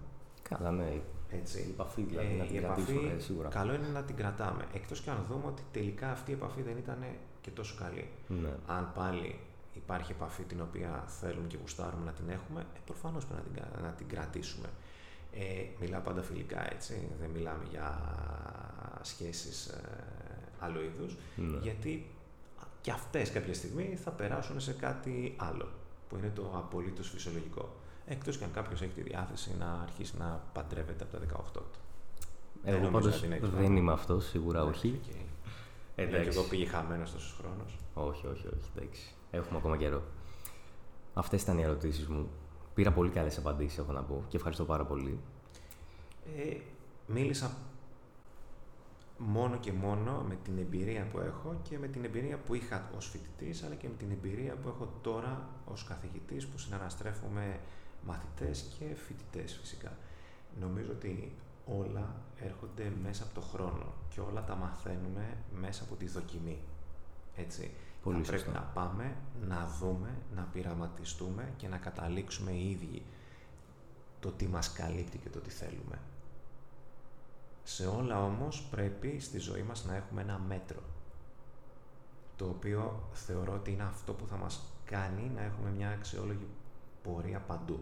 Καλά, 0.49 0.71
ναι. 0.71 1.01
Έτσι. 1.31 1.59
Η 1.59 1.71
επαφή 1.71 2.03
δηλαδή, 2.03 2.35
ε, 2.35 2.37
να 2.37 2.45
την 2.45 2.61
κρατήσουμε, 2.61 3.01
επαφή, 3.01 3.23
σίγουρα. 3.23 3.49
Καλό 3.49 3.75
είναι 3.75 3.89
να 3.89 4.03
την 4.03 4.17
κρατάμε. 4.17 4.65
Εκτός 4.75 5.01
και 5.01 5.11
αν 5.11 5.25
δούμε 5.29 5.47
ότι 5.47 5.63
τελικά 5.73 6.11
αυτή 6.11 6.31
η 6.31 6.35
επαφή 6.35 6.63
δεν 6.63 6.77
ήταν 6.77 7.05
και 7.41 7.51
τόσο 7.51 7.75
καλή. 7.79 8.09
Ναι. 8.29 8.53
Αν 8.67 8.93
πάλι 8.95 9.39
υπάρχει 9.75 10.13
επαφή 10.13 10.43
την 10.43 10.61
οποία 10.61 11.05
θέλουμε 11.07 11.47
και 11.47 11.57
γουστάρουμε 11.61 12.05
να 12.05 12.13
την 12.13 12.29
έχουμε, 12.29 12.61
ε, 12.61 12.79
προφανώς 12.85 13.27
πρέπει 13.27 13.43
να 13.55 13.63
την, 13.63 13.83
να 13.83 13.89
την 13.89 14.09
κρατήσουμε. 14.09 14.69
Ε, 15.33 15.65
μιλάω 15.81 16.01
πάντα 16.01 16.23
φιλικά, 16.23 16.73
έτσι. 16.73 17.09
Δεν 17.21 17.31
μιλάμε 17.31 17.65
για 17.71 18.01
σχέσεις 19.03 19.67
ε, 19.67 19.81
άλλου 20.59 20.81
είδους. 20.81 21.17
Ναι. 21.37 21.59
Γιατί 21.63 22.07
και 22.81 22.91
αυτές 22.91 23.31
κάποια 23.31 23.55
στιγμή 23.55 23.99
θα 24.05 24.11
περάσουν 24.11 24.61
σε 24.61 24.73
κάτι 24.73 25.35
άλλο, 25.37 25.69
που 26.09 26.17
είναι 26.17 26.33
το 26.35 26.53
απολύτως 26.55 27.09
φυσιολογικό. 27.09 27.75
Εκτός 28.07 28.39
και 28.39 28.45
αν 28.45 28.51
κάποιος 28.53 28.83
έχει 28.83 28.93
τη 28.93 29.03
διάθεση 29.03 29.51
να 29.59 29.81
αρχίσει 29.83 30.15
να 30.19 30.43
παντρεύεται 30.53 31.05
από 31.05 31.13
τα 31.13 31.43
18 31.59 31.63
του. 31.73 31.81
Εγώ 32.65 32.89
πάντως 32.89 33.25
δεν 33.41 33.77
είμαι 33.77 33.93
αυτός, 33.93 34.29
σίγουρα 34.29 34.65
ναι, 34.65 34.71
όχι. 34.71 35.01
Okay. 35.05 35.25
Εντάξει. 35.97 36.29
εγώ 36.29 36.43
πήγε 36.43 36.67
χαμένος 36.67 37.13
τόσος 37.13 37.37
χρόνος. 37.39 37.79
Όχι, 37.95 38.27
όχι, 38.27 38.47
όχι. 38.47 38.71
Εντάξει. 38.77 39.15
Έχουμε 39.31 39.59
ακόμα 39.59 39.77
καιρό. 39.77 40.03
Αυτές 41.15 41.43
ήταν 41.43 41.59
οι 41.59 41.63
ερωτήσεις 41.63 42.07
μου. 42.07 42.29
Πήρα 42.75 42.93
πολύ 42.93 43.11
καλές 43.11 43.39
απαντήσεις, 43.39 43.79
έχω 43.79 43.93
να 43.93 44.03
πω 44.03 44.25
και 44.29 44.37
ευχαριστώ 44.37 44.65
πάρα 44.65 44.85
πολύ. 44.85 45.21
Ε, 46.37 46.57
μίλησα 47.07 47.57
μόνο 49.19 49.57
και 49.57 49.73
μόνο 49.73 50.25
με 50.29 50.37
την 50.45 50.59
εμπειρία 50.59 51.09
που 51.13 51.19
έχω 51.19 51.61
και 51.69 51.79
με 51.79 51.89
την 51.89 52.05
εμπειρία 52.05 52.39
που 52.39 52.55
είχα 52.55 52.91
ως 52.97 53.09
φοιτητής 53.09 53.63
αλλά 53.63 53.75
και 53.75 53.89
με 53.89 53.95
την 53.95 54.11
εμπειρία 54.11 54.55
που 54.55 54.69
έχω 54.69 54.93
τώρα 55.03 55.49
ως 55.65 55.85
καθηγητής 55.85 56.47
που 56.47 56.59
συναναστρέφομαι 56.59 57.61
μαθητές 58.07 58.77
και 58.79 58.85
φοιτητές 58.95 59.57
φυσικά. 59.61 59.97
Νομίζω 60.61 60.93
ότι 60.93 61.33
όλα 61.67 62.15
έρχονται 62.37 62.93
μέσα 63.03 63.25
από 63.25 63.35
το 63.35 63.41
χρόνο 63.41 63.93
και 64.09 64.21
όλα 64.21 64.45
τα 64.45 64.55
μαθαίνουμε 64.55 65.37
μέσα 65.61 65.85
από 65.85 65.95
τη 65.95 66.07
δοκιμή. 66.07 66.59
Έτσι. 67.37 67.71
Πολύ 68.03 68.25
Θα 68.25 68.33
πρέπει 68.33 68.51
να 68.51 68.61
πάμε, 68.61 69.17
να 69.49 69.67
δούμε, 69.81 70.15
να 70.37 70.43
πειραματιστούμε 70.43 71.53
και 71.57 71.69
να 71.69 71.77
καταλήξουμε 71.77 72.51
οι 72.51 72.71
ίδιοι 72.71 73.03
το 74.21 74.31
τι 74.31 74.47
μας 74.47 74.73
καλύπτει 74.73 75.19
και 75.19 75.29
το 75.29 75.39
τι 75.39 75.51
θέλουμε. 75.51 75.99
Σε 77.69 77.87
όλα 77.87 78.25
όμως 78.25 78.67
πρέπει 78.71 79.21
στη 79.21 79.39
ζωή 79.39 79.63
μας 79.63 79.85
να 79.85 79.95
έχουμε 79.95 80.23
ένα 80.23 80.39
μέτρο 80.39 80.81
το 82.37 82.45
οποίο 82.45 83.09
θεωρώ 83.13 83.53
ότι 83.53 83.73
είναι 83.73 83.83
αυτό 83.83 84.13
που 84.13 84.27
θα 84.27 84.37
μας 84.37 84.61
κάνει 84.85 85.31
να 85.35 85.43
έχουμε 85.43 85.71
μια 85.71 85.91
αξιόλογη 85.91 86.47
πορεία 87.03 87.41
παντού. 87.41 87.81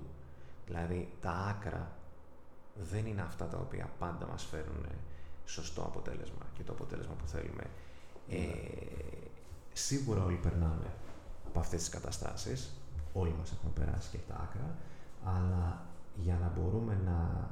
Δηλαδή 0.66 1.12
τα 1.20 1.30
άκρα 1.30 1.90
δεν 2.90 3.06
είναι 3.06 3.22
αυτά 3.22 3.46
τα 3.46 3.58
οποία 3.58 3.90
πάντα 3.98 4.26
μας 4.26 4.44
φέρουν 4.44 4.86
σωστό 5.44 5.82
αποτέλεσμα 5.82 6.46
και 6.54 6.62
το 6.62 6.72
αποτέλεσμα 6.72 7.14
που 7.14 7.26
θέλουμε. 7.26 7.64
Ε, 8.28 8.36
ναι. 8.36 8.54
σίγουρα 9.72 10.24
όλοι 10.24 10.36
περνάμε 10.36 10.92
από 11.46 11.58
αυτές 11.58 11.80
τις 11.80 11.88
καταστάσεις, 11.88 12.70
όλοι 13.12 13.34
μας 13.38 13.52
έχουμε 13.52 13.72
περάσει 13.74 14.08
και 14.10 14.18
τα 14.28 14.34
άκρα, 14.34 14.76
αλλά 15.24 15.86
για 16.14 16.38
να 16.40 16.52
μπορούμε 16.56 16.98
να 17.04 17.48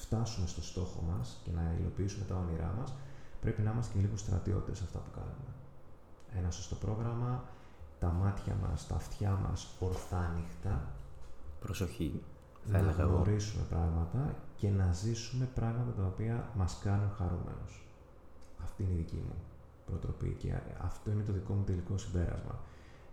φτάσουμε 0.00 0.46
στο 0.46 0.62
στόχο 0.62 1.02
μας 1.10 1.40
και 1.44 1.50
να 1.50 1.74
υλοποιήσουμε 1.80 2.24
τα 2.24 2.34
όνειρά 2.34 2.74
μας, 2.78 2.94
πρέπει 3.40 3.62
να 3.62 3.70
είμαστε 3.70 3.92
και 3.94 4.00
λίγο 4.00 4.16
στρατιώτες 4.16 4.78
σε 4.78 4.84
αυτά 4.84 4.98
που 4.98 5.10
κάνουμε. 5.10 5.50
Ένα 6.38 6.50
σωστό 6.50 6.74
πρόγραμμα, 6.74 7.44
τα 7.98 8.08
μάτια 8.08 8.54
μας, 8.62 8.86
τα 8.86 8.94
αυτιά 8.94 9.30
μας 9.30 9.68
ορθά 9.80 10.18
ανοιχτά. 10.18 10.92
Προσοχή. 11.60 12.22
Θα 12.70 12.80
να 12.80 12.90
γνωρίσουμε 12.90 13.64
πράγματα 13.68 14.34
και 14.56 14.68
να 14.70 14.92
ζήσουμε 14.92 15.44
πράγματα 15.54 15.92
τα 15.92 16.06
οποία 16.06 16.48
μας 16.56 16.78
κάνουν 16.84 17.10
χαρούμενος. 17.18 17.86
Αυτή 18.62 18.82
είναι 18.82 18.92
η 18.92 18.96
δική 18.96 19.16
μου 19.26 19.34
προτροπή 19.86 20.36
και 20.38 20.54
αυτό 20.80 21.10
είναι 21.10 21.22
το 21.22 21.32
δικό 21.32 21.54
μου 21.54 21.64
τελικό 21.64 21.98
συμπέρασμα. 21.98 22.60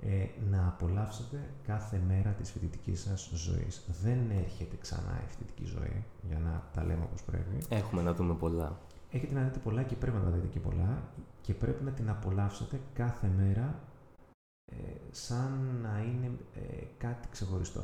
Ε, 0.02 0.26
να 0.50 0.68
απολαύσετε 0.68 1.50
κάθε 1.64 2.02
μέρα 2.08 2.32
της 2.32 2.52
φοιτητικής 2.52 3.00
σας 3.02 3.32
ζωής. 3.34 3.86
Δεν 4.02 4.32
έρχεται 4.32 4.76
ξανά 4.82 5.22
η 5.26 5.30
φοιτητική 5.30 5.66
ζωή, 5.66 6.04
για 6.28 6.40
να 6.40 6.64
τα 6.74 6.84
λέμε 6.84 7.04
όπως 7.04 7.24
πρέπει. 7.24 7.58
Έχουμε 7.70 8.02
να 8.02 8.14
δούμε 8.14 8.34
πολλά. 8.34 8.80
Έχετε 9.12 9.34
να 9.34 9.44
δείτε 9.44 9.60
πολλά 9.60 9.84
και 9.84 9.96
πρέπει 9.96 10.18
να 10.18 10.24
τα 10.24 10.30
δείτε 10.30 10.48
και 10.48 10.60
πολλά 10.60 11.04
και 11.42 11.54
πρέπει 11.54 11.84
να 11.84 11.92
την 11.92 12.10
απολαύσετε 12.10 12.80
κάθε 12.94 13.28
μέρα 13.38 13.80
ε, 14.66 14.76
σαν 15.12 15.80
να 15.82 16.00
είναι 16.02 16.32
ε, 16.56 16.84
κάτι 16.98 17.28
ξεχωριστό. 17.32 17.84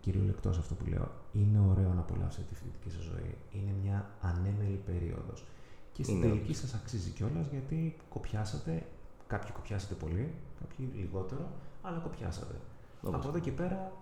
Κυριολεκτός 0.00 0.58
αυτό 0.58 0.74
που 0.74 0.86
λέω. 0.86 1.10
Είναι 1.32 1.58
ωραίο 1.58 1.92
να 1.92 2.00
απολαύσετε 2.00 2.46
τη 2.48 2.54
φοιτητική 2.54 2.90
σας 2.90 3.02
ζωή. 3.02 3.34
Είναι 3.52 3.74
μια 3.82 4.10
ανέμελη 4.20 4.82
περίοδος. 4.86 5.44
Και 5.92 6.02
στην 6.02 6.20
τελική 6.20 6.54
σας 6.54 6.74
αξίζει 6.74 7.10
κιόλας 7.10 7.46
γιατί 7.50 7.96
κοπιάσατε 8.08 8.86
Κάποιοι 9.26 9.52
κοπιάσατε 9.52 9.94
πολύ, 9.94 10.34
κάποιοι 10.60 10.90
λιγότερο, 10.94 11.50
αλλά 11.82 11.98
κοπιάσατε. 11.98 12.54
Από 13.02 13.28
εδώ 13.28 13.38
και 13.38 13.52
πέρα 13.52 13.92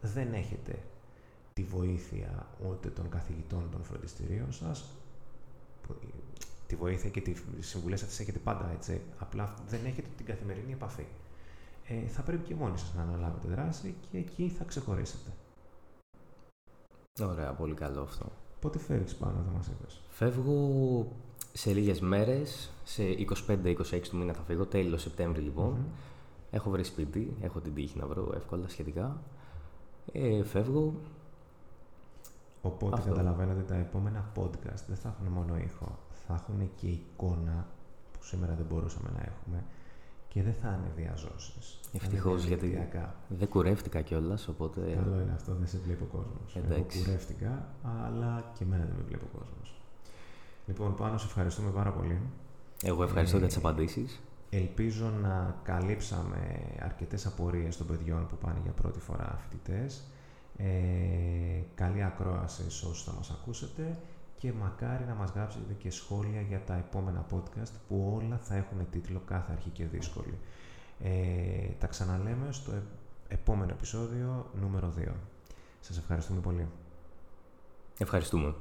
δεν 0.00 0.34
έχετε 0.34 0.78
τη 1.52 1.62
βοήθεια 1.62 2.46
ούτε 2.68 2.88
των 2.88 3.08
καθηγητών 3.08 3.68
των 3.70 3.84
φροντιστηρίων 3.84 4.52
σας, 4.52 4.90
τη 6.66 6.76
βοήθεια 6.76 7.10
και 7.10 7.20
τις 7.20 7.42
συμβουλές 7.60 8.00
σας 8.00 8.20
έχετε 8.20 8.38
πάντα, 8.38 8.70
έτσι. 8.70 9.00
Απλά 9.18 9.54
δεν 9.68 9.84
έχετε 9.84 10.08
την 10.16 10.26
καθημερινή 10.26 10.72
επαφή. 10.72 11.06
Ε, 11.88 12.06
θα 12.06 12.22
πρέπει 12.22 12.44
και 12.44 12.54
μόνοι 12.54 12.78
σας 12.78 12.94
να 12.94 13.02
αναλάβετε 13.02 13.48
δράση 13.48 13.94
και 14.10 14.18
εκεί 14.18 14.48
θα 14.48 14.64
ξεχωρίσετε. 14.64 15.30
Ωραία, 17.20 17.52
πολύ 17.52 17.74
καλό 17.74 18.02
αυτό. 18.02 18.32
Πότε 18.60 18.78
φεύγεις 18.78 19.14
πάνω, 19.14 19.42
δεν 19.44 19.52
μας 19.56 19.66
είπες; 19.66 20.00
Φεύγω 20.08 21.06
σε 21.56 21.72
λίγες 21.72 22.00
μέρες, 22.00 22.70
σε 22.84 23.02
25-26 23.48 24.08
του 24.10 24.16
μήνα 24.16 24.32
θα 24.32 24.42
φύγω, 24.42 24.66
τέλος 24.66 25.02
Σεπτέμβρη 25.02 25.40
λοιπον 25.40 25.76
Έχω 26.50 26.70
βρει 26.70 26.84
σπίτι, 26.84 27.36
έχω 27.40 27.60
την 27.60 27.74
τύχη 27.74 27.98
να 27.98 28.06
βρω 28.06 28.32
εύκολα 28.34 28.68
σχετικά. 28.68 29.20
Ε, 30.12 30.44
φεύγω. 30.44 30.94
Οπότε 32.62 32.94
Αυτό. 32.94 33.08
καταλαβαίνετε 33.08 33.60
τα 33.60 33.74
επόμενα 33.74 34.32
podcast 34.36 34.82
δεν 34.86 34.96
θα 34.96 35.08
έχουν 35.08 35.32
μόνο 35.32 35.56
ήχο, 35.56 35.98
θα 36.26 36.34
έχουν 36.34 36.70
και 36.76 36.86
εικόνα 36.86 37.66
που 38.12 38.24
σήμερα 38.24 38.54
δεν 38.54 38.66
μπορούσαμε 38.68 39.10
να 39.16 39.22
έχουμε 39.22 39.64
και 40.28 40.42
δεν 40.42 40.54
θα 40.54 40.68
είναι 40.68 40.92
διαζώσεις. 40.96 41.80
Ευτυχώς 41.92 42.44
γιατί 42.44 42.88
δεν 43.28 43.48
κουρεύτηκα 43.48 44.00
κιόλας. 44.00 44.48
Οπότε... 44.48 44.80
Καλό 44.80 45.20
είναι 45.20 45.32
αυτό, 45.32 45.54
δεν 45.54 45.68
σε 45.68 45.78
βλέπει 45.84 46.02
ο 46.02 46.06
κόσμος. 46.06 46.56
Εγώ 46.56 46.86
κουρεύτηκα, 46.98 47.68
αλλά 47.82 48.52
και 48.58 48.64
εμένα 48.64 48.84
δεν 48.84 48.94
με 48.96 49.02
βλέπει 49.02 49.24
ο 49.24 49.38
κόσμος. 49.38 49.75
Λοιπόν, 50.66 50.94
πάνω 50.94 51.18
σε 51.18 51.26
ευχαριστούμε 51.26 51.70
πάρα 51.70 51.90
πολύ. 51.90 52.20
Εγώ 52.82 53.02
ευχαριστώ 53.02 53.36
ε, 53.36 53.38
για 53.38 53.48
τις 53.48 53.56
απαντήσεις. 53.56 54.20
Ελπίζω 54.50 55.12
να 55.22 55.56
καλύψαμε 55.62 56.60
αρκετές 56.82 57.26
απορίες 57.26 57.76
των 57.76 57.86
παιδιών 57.86 58.26
που 58.26 58.36
πάνε 58.36 58.58
για 58.62 58.72
πρώτη 58.72 59.00
φορά 59.00 59.38
φοιτητές. 59.42 60.02
Ε, 60.56 60.66
καλή 61.74 62.02
ακρόαση 62.02 62.70
σε 62.70 62.86
όσους 62.86 63.04
θα 63.04 63.12
μας 63.12 63.30
ακούσετε 63.30 63.98
και 64.36 64.52
μακάρι 64.52 65.04
να 65.04 65.14
μας 65.14 65.30
γράψετε 65.30 65.72
και 65.72 65.90
σχόλια 65.90 66.40
για 66.40 66.60
τα 66.66 66.74
επόμενα 66.74 67.26
podcast 67.30 67.72
που 67.88 68.12
όλα 68.16 68.38
θα 68.42 68.54
έχουν 68.54 68.90
τίτλο 68.90 69.22
κάθε 69.26 69.52
αρχή 69.52 69.70
και 69.70 69.84
δύσκολη. 69.84 70.38
Ε, 71.02 71.10
τα 71.78 71.86
ξαναλέμε 71.86 72.48
στο 72.50 72.72
επόμενο 73.28 73.72
επεισόδιο 73.72 74.50
νούμερο 74.60 74.92
2. 74.98 75.08
Σας 75.80 75.98
ευχαριστούμε 75.98 76.40
πολύ. 76.40 76.66
Ευχαριστούμε. 77.98 78.54